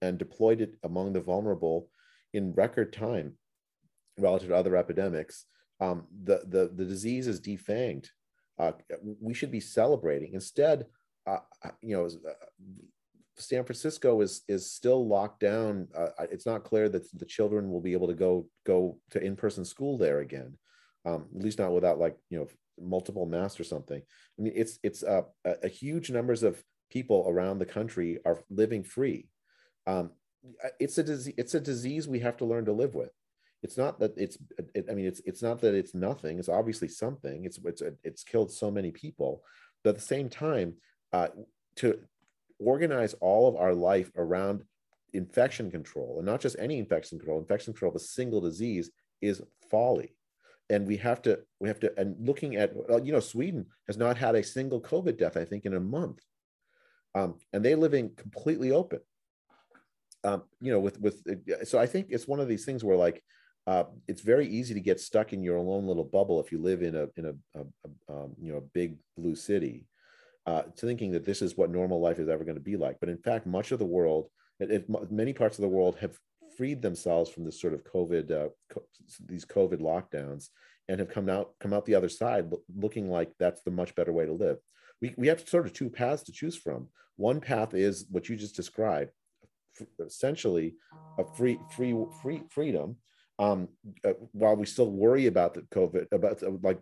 and 0.02 0.18
deployed 0.18 0.62
it 0.62 0.76
among 0.84 1.14
the 1.14 1.22
vulnerable 1.22 1.90
in 2.34 2.54
record 2.54 2.94
time 2.94 3.34
relative 4.18 4.50
to 4.50 4.56
other 4.56 4.76
epidemics, 4.76 5.46
um, 5.80 6.06
the, 6.24 6.42
the, 6.48 6.72
the 6.76 6.86
disease 6.86 7.28
is 7.28 7.40
defanged. 7.40 8.08
Uh, 8.60 8.72
we 9.22 9.34
should 9.34 9.52
be 9.52 9.60
celebrating. 9.60 10.34
Instead, 10.34 10.86
uh, 11.28 11.40
uh 11.64 11.70
you 11.82 11.96
know, 11.96 12.06
uh, 12.06 12.34
San 13.38 13.64
Francisco 13.64 14.22
is 14.22 14.42
is 14.48 14.72
still 14.72 15.08
locked 15.08 15.40
down. 15.40 15.88
Uh, 15.96 16.10
it's 16.32 16.46
not 16.46 16.64
clear 16.64 16.90
that 16.90 17.06
the 17.18 17.26
children 17.26 17.72
will 17.72 17.82
be 17.82 17.94
able 17.94 18.08
to 18.08 18.16
go 18.16 18.48
go 18.66 18.98
to 19.12 19.24
in 19.24 19.36
person 19.36 19.64
school 19.64 19.98
there 19.98 20.20
again, 20.20 20.58
um, 21.06 21.26
at 21.36 21.44
least 21.44 21.60
not 21.60 21.72
without 21.72 22.00
like 22.00 22.18
you 22.30 22.40
know 22.40 22.48
multiple 22.80 23.28
masks 23.28 23.60
or 23.60 23.64
something. 23.64 24.02
I 24.02 24.42
mean, 24.42 24.54
it's 24.56 24.80
it's 24.82 25.04
uh, 25.04 25.22
a, 25.46 25.56
a 25.64 25.68
huge 25.68 26.10
numbers 26.10 26.42
of 26.42 26.64
people 26.90 27.26
around 27.30 27.60
the 27.60 27.66
country 27.66 28.20
are 28.26 28.44
living 28.50 28.84
free. 28.84 29.30
Um, 29.86 30.12
it's 30.80 30.98
a 30.98 31.04
disease. 31.04 31.36
It's 31.38 31.54
a 31.54 31.60
disease 31.60 32.08
we 32.08 32.20
have 32.20 32.38
to 32.38 32.46
learn 32.46 32.66
to 32.66 32.74
live 32.74 32.96
with 32.96 33.12
it's 33.64 33.78
not 33.78 34.00
that 34.00 34.14
it's 34.18 34.38
it, 34.76 34.86
i 34.90 34.94
mean 34.94 35.06
it's 35.06 35.22
it's 35.26 35.42
not 35.42 35.60
that 35.62 35.74
it's 35.74 35.94
nothing 35.94 36.40
it's 36.40 36.50
obviously 36.50 36.88
something 36.88 37.46
it's 37.46 37.60
it's 37.66 37.82
it's 38.04 38.24
killed 38.24 38.52
so 38.52 38.70
many 38.70 38.92
people 38.92 39.44
but 39.84 39.92
at 39.92 39.96
the 39.96 40.02
same 40.02 40.30
time 40.30 40.74
uh, 41.14 41.28
to 41.76 42.00
organize 42.60 43.14
all 43.16 43.48
of 43.48 43.56
our 43.56 43.74
life 43.74 44.12
around 44.16 44.64
infection 45.14 45.72
control 45.72 46.16
and 46.18 46.26
not 46.26 46.42
just 46.42 46.56
any 46.60 46.80
infection 46.80 47.18
control 47.18 47.40
infection 47.40 47.74
control 47.74 47.92
of 47.92 47.96
a 47.96 48.00
single 48.00 48.42
disease 48.42 48.92
is 49.22 49.42
folly. 49.70 50.14
And 50.70 50.86
we 50.86 50.98
have 50.98 51.22
to 51.24 51.40
we 51.60 51.70
have 51.70 51.80
to 51.80 51.98
and 51.98 52.16
looking 52.20 52.58
at 52.58 52.74
you 53.04 53.14
know 53.14 53.22
sweden 53.22 53.68
has 53.88 53.98
not 53.98 54.18
had 54.18 54.36
a 54.36 54.44
single 54.44 54.82
covid 54.82 55.18
death 55.18 55.38
i 55.38 55.46
think 55.46 55.66
in 55.66 55.74
a 55.74 55.80
month. 55.80 56.20
Um, 57.16 57.36
and 57.54 57.64
they're 57.64 57.78
living 57.78 58.12
completely 58.16 58.72
open. 58.72 59.00
Um, 60.24 60.44
you 60.60 60.72
know 60.72 60.80
with 60.80 61.00
with 61.00 61.24
so 61.66 61.80
i 61.80 61.86
think 61.86 62.08
it's 62.10 62.28
one 62.28 62.42
of 62.42 62.50
these 62.50 62.66
things 62.66 62.84
where 62.84 62.98
like 62.98 63.24
uh, 63.68 63.84
it's 64.08 64.22
very 64.22 64.48
easy 64.48 64.74
to 64.74 64.80
get 64.80 65.00
stuck 65.00 65.34
in 65.34 65.44
your 65.44 65.58
own 65.58 65.86
little 65.86 66.06
bubble 66.06 66.40
if 66.40 66.54
you 66.54 66.58
live 66.58 66.82
in 66.82 66.96
a 66.96 67.08
in 67.18 67.26
a, 67.26 67.60
a, 67.60 67.64
a 67.84 68.14
um, 68.14 68.34
you 68.42 68.54
know 68.54 68.64
big 68.74 68.96
blue 69.18 69.36
city, 69.36 69.86
uh, 70.46 70.64
thinking 70.78 71.12
that 71.12 71.26
this 71.26 71.42
is 71.42 71.58
what 71.58 71.70
normal 71.70 72.00
life 72.00 72.18
is 72.18 72.30
ever 72.30 72.46
going 72.46 72.56
to 72.56 72.62
be 72.62 72.78
like. 72.78 72.98
But 73.02 73.10
in 73.10 73.18
fact, 73.18 73.46
much 73.46 73.74
of 73.74 73.80
the 73.80 73.86
world, 73.86 74.30
if 74.62 74.84
many 75.12 75.34
parts 75.34 75.58
of 75.58 75.64
the 75.64 75.68
world 75.68 75.98
have 75.98 76.18
freed 76.58 76.82
themselves 76.82 77.30
from 77.30 77.44
this 77.44 77.60
sort 77.60 77.74
of 77.74 77.84
COVID, 77.84 78.32
uh, 78.32 78.50
co- 78.70 78.88
these 79.26 79.44
COVID 79.44 79.82
lockdowns, 79.82 80.48
and 80.88 81.02
have 81.02 81.10
come 81.10 81.28
out 81.28 81.52
come 81.60 81.74
out 81.74 81.86
the 81.86 81.96
other 81.96 82.10
side 82.10 82.50
looking 82.74 83.10
like 83.12 83.34
that's 83.38 83.62
the 83.64 83.72
much 83.72 83.94
better 83.96 84.14
way 84.14 84.26
to 84.26 84.32
live. 84.32 84.60
We 85.02 85.14
we 85.18 85.28
have 85.28 85.48
sort 85.48 85.66
of 85.66 85.74
two 85.74 85.90
paths 85.90 86.24
to 86.24 86.32
choose 86.32 86.56
from. 86.56 86.88
One 87.18 87.42
path 87.42 87.74
is 87.74 88.06
what 88.10 88.30
you 88.30 88.38
just 88.38 88.56
described, 88.56 89.12
essentially 90.00 90.76
a 91.20 91.26
free 91.36 91.60
free 91.76 91.94
free 92.22 92.44
freedom 92.50 92.96
um, 93.40 93.68
uh, 94.04 94.14
while 94.32 94.56
we 94.56 94.66
still 94.66 94.90
worry 94.90 95.28
about 95.28 95.54
the 95.54 95.62
COVID, 95.62 96.08
about 96.12 96.42
uh, 96.42 96.52
like 96.64 96.80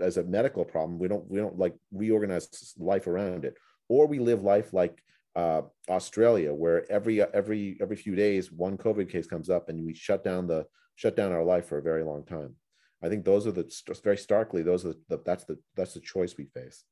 as 0.00 0.16
a 0.16 0.22
medical 0.22 0.64
problem, 0.64 0.98
we 0.98 1.08
don't 1.08 1.28
we 1.30 1.38
don't 1.38 1.58
like 1.58 1.74
reorganize 1.92 2.74
life 2.78 3.06
around 3.06 3.44
it, 3.44 3.56
or 3.88 4.06
we 4.06 4.18
live 4.18 4.42
life 4.42 4.72
like 4.72 5.02
uh, 5.34 5.62
Australia, 5.88 6.52
where 6.52 6.90
every 6.92 7.22
every 7.22 7.78
every 7.80 7.96
few 7.96 8.14
days 8.14 8.52
one 8.52 8.76
COVID 8.76 9.10
case 9.10 9.26
comes 9.26 9.48
up, 9.48 9.68
and 9.68 9.84
we 9.84 9.94
shut 9.94 10.22
down 10.22 10.46
the 10.46 10.66
shut 10.96 11.16
down 11.16 11.32
our 11.32 11.44
life 11.44 11.66
for 11.66 11.78
a 11.78 11.82
very 11.82 12.04
long 12.04 12.24
time. 12.24 12.54
I 13.02 13.08
think 13.08 13.24
those 13.24 13.46
are 13.46 13.52
the 13.52 13.70
very 14.02 14.16
starkly 14.16 14.62
those 14.62 14.84
are 14.84 14.94
the, 15.08 15.20
that's 15.24 15.44
the 15.44 15.58
that's 15.74 15.94
the 15.94 16.00
choice 16.00 16.34
we 16.36 16.44
face. 16.44 16.84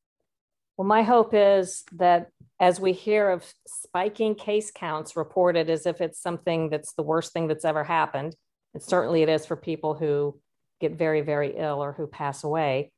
Well, 0.79 0.89
my 0.89 1.03
hope 1.03 1.35
is 1.35 1.85
that 1.93 2.29
as 2.59 2.81
we 2.81 2.95
hear 2.95 3.29
of 3.29 3.45
spiking 3.67 4.35
case 4.35 4.71
counts 4.71 5.17
reported 5.17 5.69
as 5.69 5.85
if 5.85 6.01
it's 6.01 6.21
something 6.21 6.71
that's 6.71 6.95
the 6.95 7.03
worst 7.03 7.35
thing 7.35 7.47
that's 7.47 7.67
ever 7.67 7.85
happened, 7.85 8.35
and 8.75 8.83
certainly 8.83 9.23
it 9.23 9.29
is 9.29 9.47
for 9.47 9.57
people 9.57 9.95
who 9.95 10.39
get 10.81 10.93
very, 10.93 11.21
very 11.21 11.55
ill 11.57 11.83
or 11.83 11.93
who 11.93 12.07
pass 12.07 12.45
away, 12.45 12.91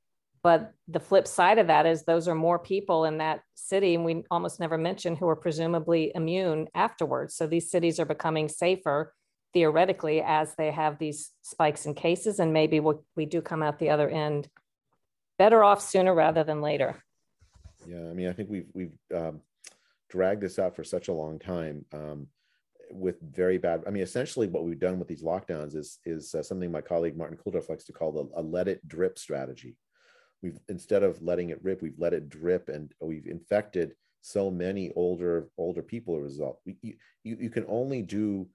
But 0.45 0.75
the 0.89 1.01
flip 1.01 1.27
side 1.27 1.57
of 1.57 1.69
that 1.69 1.87
is 1.87 2.05
those 2.05 2.29
are 2.29 2.35
more 2.35 2.59
people 2.59 3.07
in 3.07 3.17
that 3.19 3.41
city, 3.55 3.95
and 3.95 4.05
we 4.05 4.25
almost 4.31 4.61
never 4.61 4.77
mention 4.77 5.17
who 5.17 5.27
are 5.27 5.35
presumably 5.37 6.13
immune 6.15 6.69
afterwards. 6.75 7.35
So 7.35 7.47
these 7.47 7.71
cities 7.71 7.99
are 7.99 8.05
becoming 8.05 8.51
safer 8.51 9.15
theoretically 9.55 10.21
as 10.21 10.55
they 10.57 10.71
have 10.71 10.99
these 10.99 11.31
spikes 11.41 11.87
in 11.87 11.95
cases, 11.95 12.41
and 12.41 12.53
maybe 12.53 12.79
we'll, 12.79 13.03
we 13.17 13.25
do 13.25 13.41
come 13.41 13.63
out 13.63 13.79
the 13.79 13.89
other 13.89 14.11
end 14.11 14.49
better 15.39 15.65
off 15.65 15.81
sooner 15.81 16.15
rather 16.15 16.45
than 16.45 16.61
later. 16.61 17.03
Yeah, 17.87 18.11
I 18.11 18.13
mean, 18.13 18.29
I 18.29 18.33
think 18.35 18.51
we've 18.51 18.69
we've 18.75 18.99
um, 19.15 19.41
dragged 20.11 20.43
this 20.43 20.59
out 20.59 20.77
for 20.77 20.85
such 20.85 21.09
a 21.09 21.13
long 21.13 21.39
time. 21.39 21.87
Um, 21.95 22.27
with 22.91 23.21
very 23.21 23.59
bad 23.59 23.83
i 23.87 23.91
mean 23.91 24.03
essentially 24.03 24.47
what 24.47 24.65
we've 24.65 24.79
done 24.79 24.99
with 24.99 25.09
these 25.09 25.23
lockdowns 25.23 25.75
is 25.75 25.99
is 26.05 26.35
uh, 26.35 26.43
something 26.43 26.71
my 26.71 26.81
colleague 26.81 27.17
martin 27.17 27.37
kulldorff 27.37 27.69
likes 27.69 27.85
to 27.85 27.93
call 27.93 28.13
the, 28.13 28.41
a 28.41 28.43
let 28.43 28.69
it 28.69 28.87
drip 28.87 29.19
strategy. 29.19 29.77
We've 30.43 30.59
instead 30.69 31.03
of 31.03 31.23
letting 31.23 31.51
it 31.51 31.63
rip 31.63 31.83
we've 31.83 31.99
let 31.99 32.13
it 32.13 32.29
drip 32.29 32.69
and 32.69 32.93
we've 33.01 33.27
infected 33.27 33.95
so 34.21 34.51
many 34.51 34.91
older 34.97 35.49
older 35.59 35.83
people 35.83 36.15
as 36.17 36.21
a 36.21 36.23
result. 36.23 36.61
We, 36.65 36.77
you, 36.83 36.97
you 37.23 37.51
can 37.51 37.67
only 37.69 38.03
do 38.03 38.49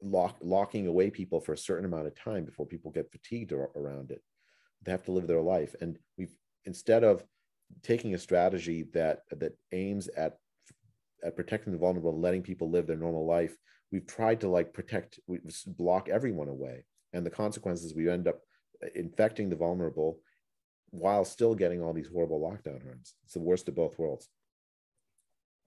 lock, 0.00 0.36
locking 0.40 0.86
away 0.86 1.10
people 1.10 1.40
for 1.40 1.52
a 1.52 1.58
certain 1.58 1.84
amount 1.84 2.06
of 2.06 2.14
time 2.14 2.44
before 2.44 2.66
people 2.66 2.90
get 2.90 3.10
fatigued 3.10 3.52
around 3.52 4.10
it. 4.10 4.22
They 4.84 4.92
have 4.92 5.04
to 5.04 5.12
live 5.12 5.26
their 5.26 5.40
life. 5.40 5.74
And 5.80 5.98
we've 6.16 6.36
instead 6.64 7.02
of 7.04 7.24
taking 7.82 8.14
a 8.14 8.18
strategy 8.18 8.84
that 8.92 9.22
that 9.30 9.54
aims 9.72 10.08
at 10.08 10.38
at 11.24 11.36
protecting 11.36 11.72
the 11.72 11.78
vulnerable 11.78 12.12
and 12.12 12.22
letting 12.22 12.42
people 12.42 12.70
live 12.70 12.86
their 12.86 12.96
normal 12.96 13.26
life. 13.26 13.56
We've 13.90 14.06
tried 14.06 14.40
to 14.40 14.48
like 14.48 14.72
protect 14.72 15.18
we 15.26 15.38
block 15.66 16.08
everyone 16.08 16.48
away 16.48 16.84
and 17.12 17.24
the 17.24 17.30
consequences 17.30 17.94
we 17.94 18.10
end 18.10 18.28
up 18.28 18.40
infecting 18.94 19.48
the 19.48 19.56
vulnerable 19.56 20.18
while 20.90 21.24
still 21.24 21.54
getting 21.54 21.82
all 21.82 21.92
these 21.92 22.08
horrible 22.12 22.40
lockdown 22.40 22.84
runs. 22.86 23.14
It's 23.24 23.34
the 23.34 23.40
worst 23.40 23.68
of 23.68 23.74
both 23.74 23.98
worlds. 23.98 24.28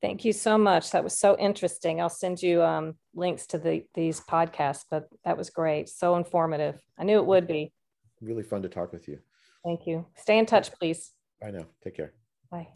Thank 0.02 0.24
you 0.24 0.32
so 0.32 0.58
much. 0.58 0.92
That 0.92 1.04
was 1.04 1.18
so 1.18 1.36
interesting. 1.38 2.00
I'll 2.00 2.10
send 2.10 2.42
you 2.42 2.62
um, 2.62 2.96
links 3.16 3.48
to 3.48 3.58
the, 3.58 3.84
these 3.96 4.22
podcasts 4.22 4.86
but 4.90 5.08
that 5.26 5.38
was 5.38 5.50
great. 5.50 5.90
So 5.90 6.16
informative. 6.16 6.80
I 6.98 7.04
knew 7.04 7.18
it 7.18 7.26
would 7.26 7.48
be. 7.48 7.74
Really 8.22 8.44
fun 8.44 8.62
to 8.62 8.70
talk 8.70 8.92
with 8.92 9.08
you. 9.08 9.20
Thank 9.64 9.88
you. 9.88 10.06
Stay 10.16 10.38
in 10.38 10.46
touch 10.46 10.72
please. 10.74 11.12
Bye 11.42 11.52
now 11.52 11.66
take 11.84 11.96
care. 11.96 12.14
Bye 12.52 12.68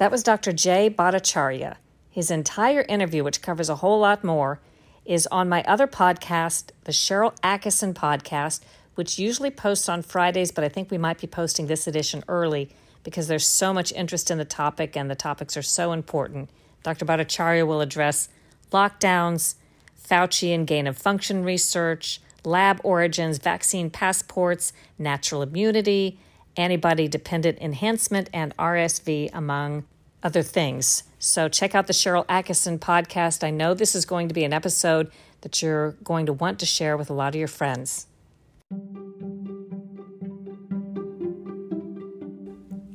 that 0.00 0.10
was 0.10 0.22
Dr. 0.22 0.50
Jay 0.54 0.88
Bhattacharya. 0.88 1.76
His 2.08 2.30
entire 2.30 2.86
interview, 2.88 3.22
which 3.22 3.42
covers 3.42 3.68
a 3.68 3.76
whole 3.76 4.00
lot 4.00 4.24
more, 4.24 4.58
is 5.04 5.26
on 5.26 5.46
my 5.46 5.62
other 5.64 5.86
podcast, 5.86 6.70
the 6.84 6.92
Sharyl 6.92 7.38
Attkisson 7.40 7.92
podcast, 7.92 8.60
which 8.94 9.18
usually 9.18 9.50
posts 9.50 9.90
on 9.90 10.00
Fridays, 10.00 10.52
but 10.52 10.64
I 10.64 10.70
think 10.70 10.90
we 10.90 10.96
might 10.96 11.20
be 11.20 11.26
posting 11.26 11.66
this 11.66 11.86
edition 11.86 12.24
early 12.28 12.70
because 13.04 13.28
there's 13.28 13.46
so 13.46 13.74
much 13.74 13.92
interest 13.92 14.30
in 14.30 14.38
the 14.38 14.46
topic 14.46 14.96
and 14.96 15.10
the 15.10 15.14
topics 15.14 15.54
are 15.54 15.62
so 15.62 15.92
important. 15.92 16.48
Dr. 16.82 17.04
Bhattacharya 17.04 17.66
will 17.66 17.82
address 17.82 18.30
lockdowns, 18.72 19.56
Fauci 20.02 20.54
and 20.54 20.66
gain 20.66 20.86
of 20.86 20.96
function 20.96 21.44
research, 21.44 22.22
lab 22.42 22.80
origins, 22.84 23.36
vaccine 23.36 23.90
passports, 23.90 24.72
natural 24.98 25.42
immunity, 25.42 26.18
antibody 26.56 27.08
dependent 27.08 27.58
enhancement, 27.60 28.30
and 28.32 28.56
RSV, 28.56 29.30
among 29.32 29.84
other 30.22 30.42
things. 30.42 31.04
So 31.18 31.48
check 31.48 31.74
out 31.74 31.86
the 31.86 31.92
Sharyl 31.92 32.26
Attkisson 32.26 32.78
podcast. 32.78 33.44
I 33.44 33.50
know 33.50 33.74
this 33.74 33.94
is 33.94 34.04
going 34.04 34.28
to 34.28 34.34
be 34.34 34.44
an 34.44 34.52
episode 34.52 35.10
that 35.42 35.62
you're 35.62 35.92
going 36.04 36.26
to 36.26 36.32
want 36.32 36.58
to 36.60 36.66
share 36.66 36.96
with 36.96 37.10
a 37.10 37.14
lot 37.14 37.34
of 37.34 37.38
your 37.38 37.48
friends. 37.48 38.06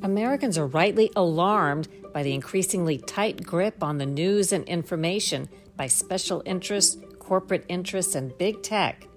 Americans 0.02 0.56
are 0.56 0.66
rightly 0.66 1.10
alarmed 1.16 1.88
by 2.14 2.22
the 2.22 2.32
increasingly 2.32 2.98
tight 2.98 3.44
grip 3.44 3.82
on 3.82 3.98
the 3.98 4.06
news 4.06 4.52
and 4.52 4.64
information 4.64 5.48
by 5.76 5.86
special 5.86 6.42
interests, 6.46 6.96
corporate 7.18 7.64
interests, 7.68 8.14
and 8.14 8.36
big 8.38 8.62
tech. 8.62 9.08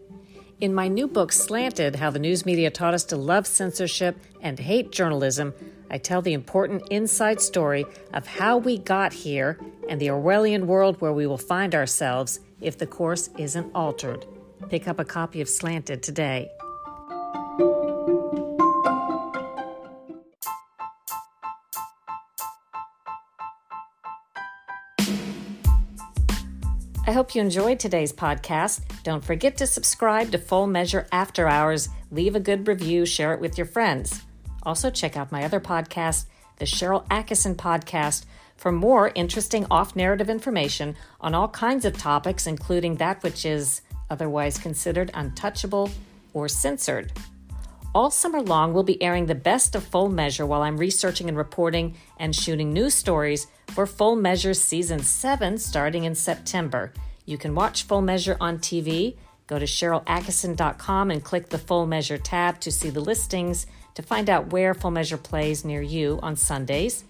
In 0.60 0.74
my 0.74 0.90
new 0.90 1.08
book, 1.08 1.32
Slanted 1.32 1.96
How 1.96 2.10
the 2.10 2.20
News 2.20 2.46
Media 2.46 2.70
Taught 2.70 2.94
Us 2.94 3.04
to 3.06 3.16
Love 3.16 3.48
Censorship 3.48 4.18
and 4.42 4.60
Hate 4.60 4.92
Journalism, 4.92 5.54
I 5.90 5.98
tell 5.98 6.22
the 6.22 6.34
important 6.34 6.84
inside 6.90 7.40
story 7.40 7.86
of 8.14 8.28
how 8.28 8.58
we 8.58 8.78
got 8.78 9.14
here 9.14 9.58
and 9.88 10.02
the 10.02 10.08
Orwellian 10.08 10.66
world 10.66 11.00
where 11.00 11.14
we 11.14 11.26
will 11.26 11.38
find 11.38 11.74
ourselves 11.74 12.42
if 12.60 12.78
the 12.78 12.88
course 12.88 13.30
isn't 13.38 13.72
altered. 13.74 14.26
Pick 14.70 14.86
up 14.86 15.00
a 15.00 15.06
copy 15.06 15.40
of 15.40 15.48
Slanted 15.48 16.04
today. 16.04 16.50
Hope 27.20 27.36
you 27.36 27.42
enjoyed 27.42 27.82
today's 27.82 28.14
podcast. 28.14 28.80
Don't 29.04 29.22
forget 29.22 29.58
to 29.58 29.68
subscribe 29.68 30.32
to 30.32 30.38
Full 30.38 30.68
Measure 30.68 31.06
After 31.12 31.50
Hours, 31.50 31.90
leave 32.12 32.34
a 32.34 32.40
good 32.40 32.66
review, 32.66 33.06
share 33.06 33.34
it 33.34 33.42
with 33.42 33.58
your 33.58 33.68
friends. 33.68 34.22
Also, 34.64 34.90
check 34.90 35.18
out 35.18 35.30
my 35.30 35.44
other 35.44 35.60
podcast, 35.60 36.28
the 36.60 36.66
Sharyl 36.66 37.06
Attkisson 37.10 37.56
Podcast, 37.56 38.24
for 38.56 38.72
more 38.72 39.12
interesting 39.16 39.68
off 39.70 39.98
narrative 39.98 40.30
information 40.30 40.96
on 41.20 41.36
all 41.36 41.50
kinds 41.50 41.84
of 41.84 41.98
topics, 41.98 42.48
including 42.48 42.96
that 42.96 43.22
which 43.22 43.46
is 43.46 43.82
otherwise 44.10 44.58
considered 44.58 45.12
untouchable 45.14 45.92
or 46.34 46.48
censored. 46.48 47.12
All 47.94 48.12
summer 48.12 48.42
long, 48.42 48.74
we'll 48.74 48.84
be 48.84 49.04
airing 49.04 49.26
the 49.26 49.36
best 49.36 49.76
of 49.76 49.84
Full 49.84 50.08
Measure 50.08 50.46
while 50.46 50.62
I'm 50.62 50.78
researching 50.78 51.28
and 51.28 51.38
reporting 51.38 51.98
and 52.18 52.34
shooting 52.34 52.72
news 52.72 52.94
stories 52.94 53.48
for 53.72 53.86
Full 53.86 54.16
Measure 54.16 54.54
Season 54.54 55.00
7 55.00 55.58
starting 55.58 56.06
in 56.06 56.16
September. 56.16 56.94
You 57.30 57.38
can 57.38 57.54
watch 57.54 57.84
Full 57.84 58.02
Measure 58.02 58.36
on 58.42 58.58
TV. 58.58 59.16
Go 59.46 59.60
to 59.60 59.66
SharylAttkisson.com 59.66 61.12
and 61.12 61.24
click 61.24 61.50
the 61.50 61.60
Full 61.60 61.86
Measure 61.86 62.18
tab 62.18 62.60
to 62.62 62.72
see 62.72 62.90
the 62.90 63.02
listings 63.02 63.68
to 63.94 64.02
find 64.02 64.32
out 64.32 64.52
where 64.52 64.74
Full 64.74 64.90
Measure 64.90 65.16
plays 65.18 65.64
near 65.64 65.84
you 65.84 66.18
on 66.24 66.36
Sundays. 66.36 67.04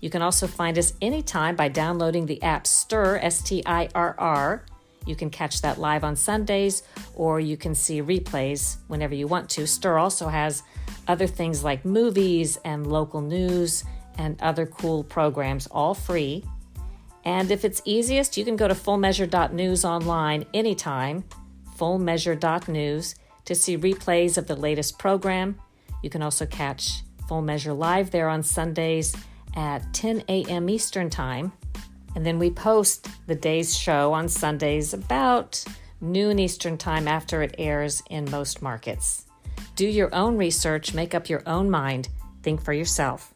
You 0.00 0.10
can 0.10 0.22
also 0.22 0.48
find 0.48 0.76
us 0.76 0.94
anytime 1.00 1.54
by 1.54 1.68
downloading 1.68 2.26
the 2.26 2.42
app 2.42 2.64
STIRR, 2.64 3.22
S 3.22 3.42
T 3.42 3.62
I 3.64 3.88
R 3.94 4.16
R. 4.18 4.64
You 5.06 5.14
can 5.14 5.30
catch 5.30 5.62
that 5.62 5.78
live 5.78 6.02
on 6.02 6.16
Sundays 6.16 6.82
or 7.14 7.38
you 7.38 7.56
can 7.56 7.76
see 7.76 8.02
replays 8.02 8.78
whenever 8.88 9.14
you 9.14 9.28
want 9.28 9.48
to. 9.50 9.68
STIRR 9.68 10.02
also 10.02 10.26
has 10.26 10.64
other 11.06 11.28
things 11.28 11.62
like 11.62 11.84
movies 11.84 12.58
and 12.64 12.88
local 12.88 13.20
news 13.20 13.84
and 14.18 14.36
other 14.42 14.66
cool 14.66 15.04
programs, 15.04 15.68
all 15.68 15.94
free. 15.94 16.42
And 17.30 17.52
if 17.52 17.64
it's 17.64 17.80
easiest, 17.84 18.36
you 18.36 18.44
can 18.44 18.56
go 18.56 18.66
to 18.66 18.74
fullmeasure.news 18.74 19.84
online 19.84 20.46
anytime, 20.52 21.22
fullmeasure.news, 21.78 23.14
to 23.44 23.54
see 23.54 23.78
replays 23.78 24.36
of 24.36 24.48
the 24.48 24.56
latest 24.56 24.98
program. 24.98 25.56
You 26.02 26.10
can 26.10 26.22
also 26.22 26.44
catch 26.44 27.02
Full 27.28 27.40
Measure 27.40 27.72
live 27.72 28.10
there 28.10 28.28
on 28.28 28.42
Sundays 28.42 29.14
at 29.54 29.94
10 29.94 30.24
a.m. 30.28 30.68
Eastern 30.68 31.08
Time. 31.08 31.52
And 32.16 32.26
then 32.26 32.40
we 32.40 32.50
post 32.50 33.06
the 33.28 33.36
day's 33.36 33.78
show 33.78 34.12
on 34.12 34.28
Sundays 34.28 34.92
about 34.92 35.64
noon 36.00 36.40
Eastern 36.40 36.76
Time 36.76 37.06
after 37.06 37.44
it 37.44 37.54
airs 37.58 38.02
in 38.10 38.28
most 38.28 38.60
markets. 38.60 39.26
Do 39.76 39.86
your 39.86 40.12
own 40.12 40.36
research, 40.36 40.94
make 40.94 41.14
up 41.14 41.28
your 41.28 41.44
own 41.46 41.70
mind, 41.70 42.08
think 42.42 42.60
for 42.60 42.72
yourself. 42.72 43.32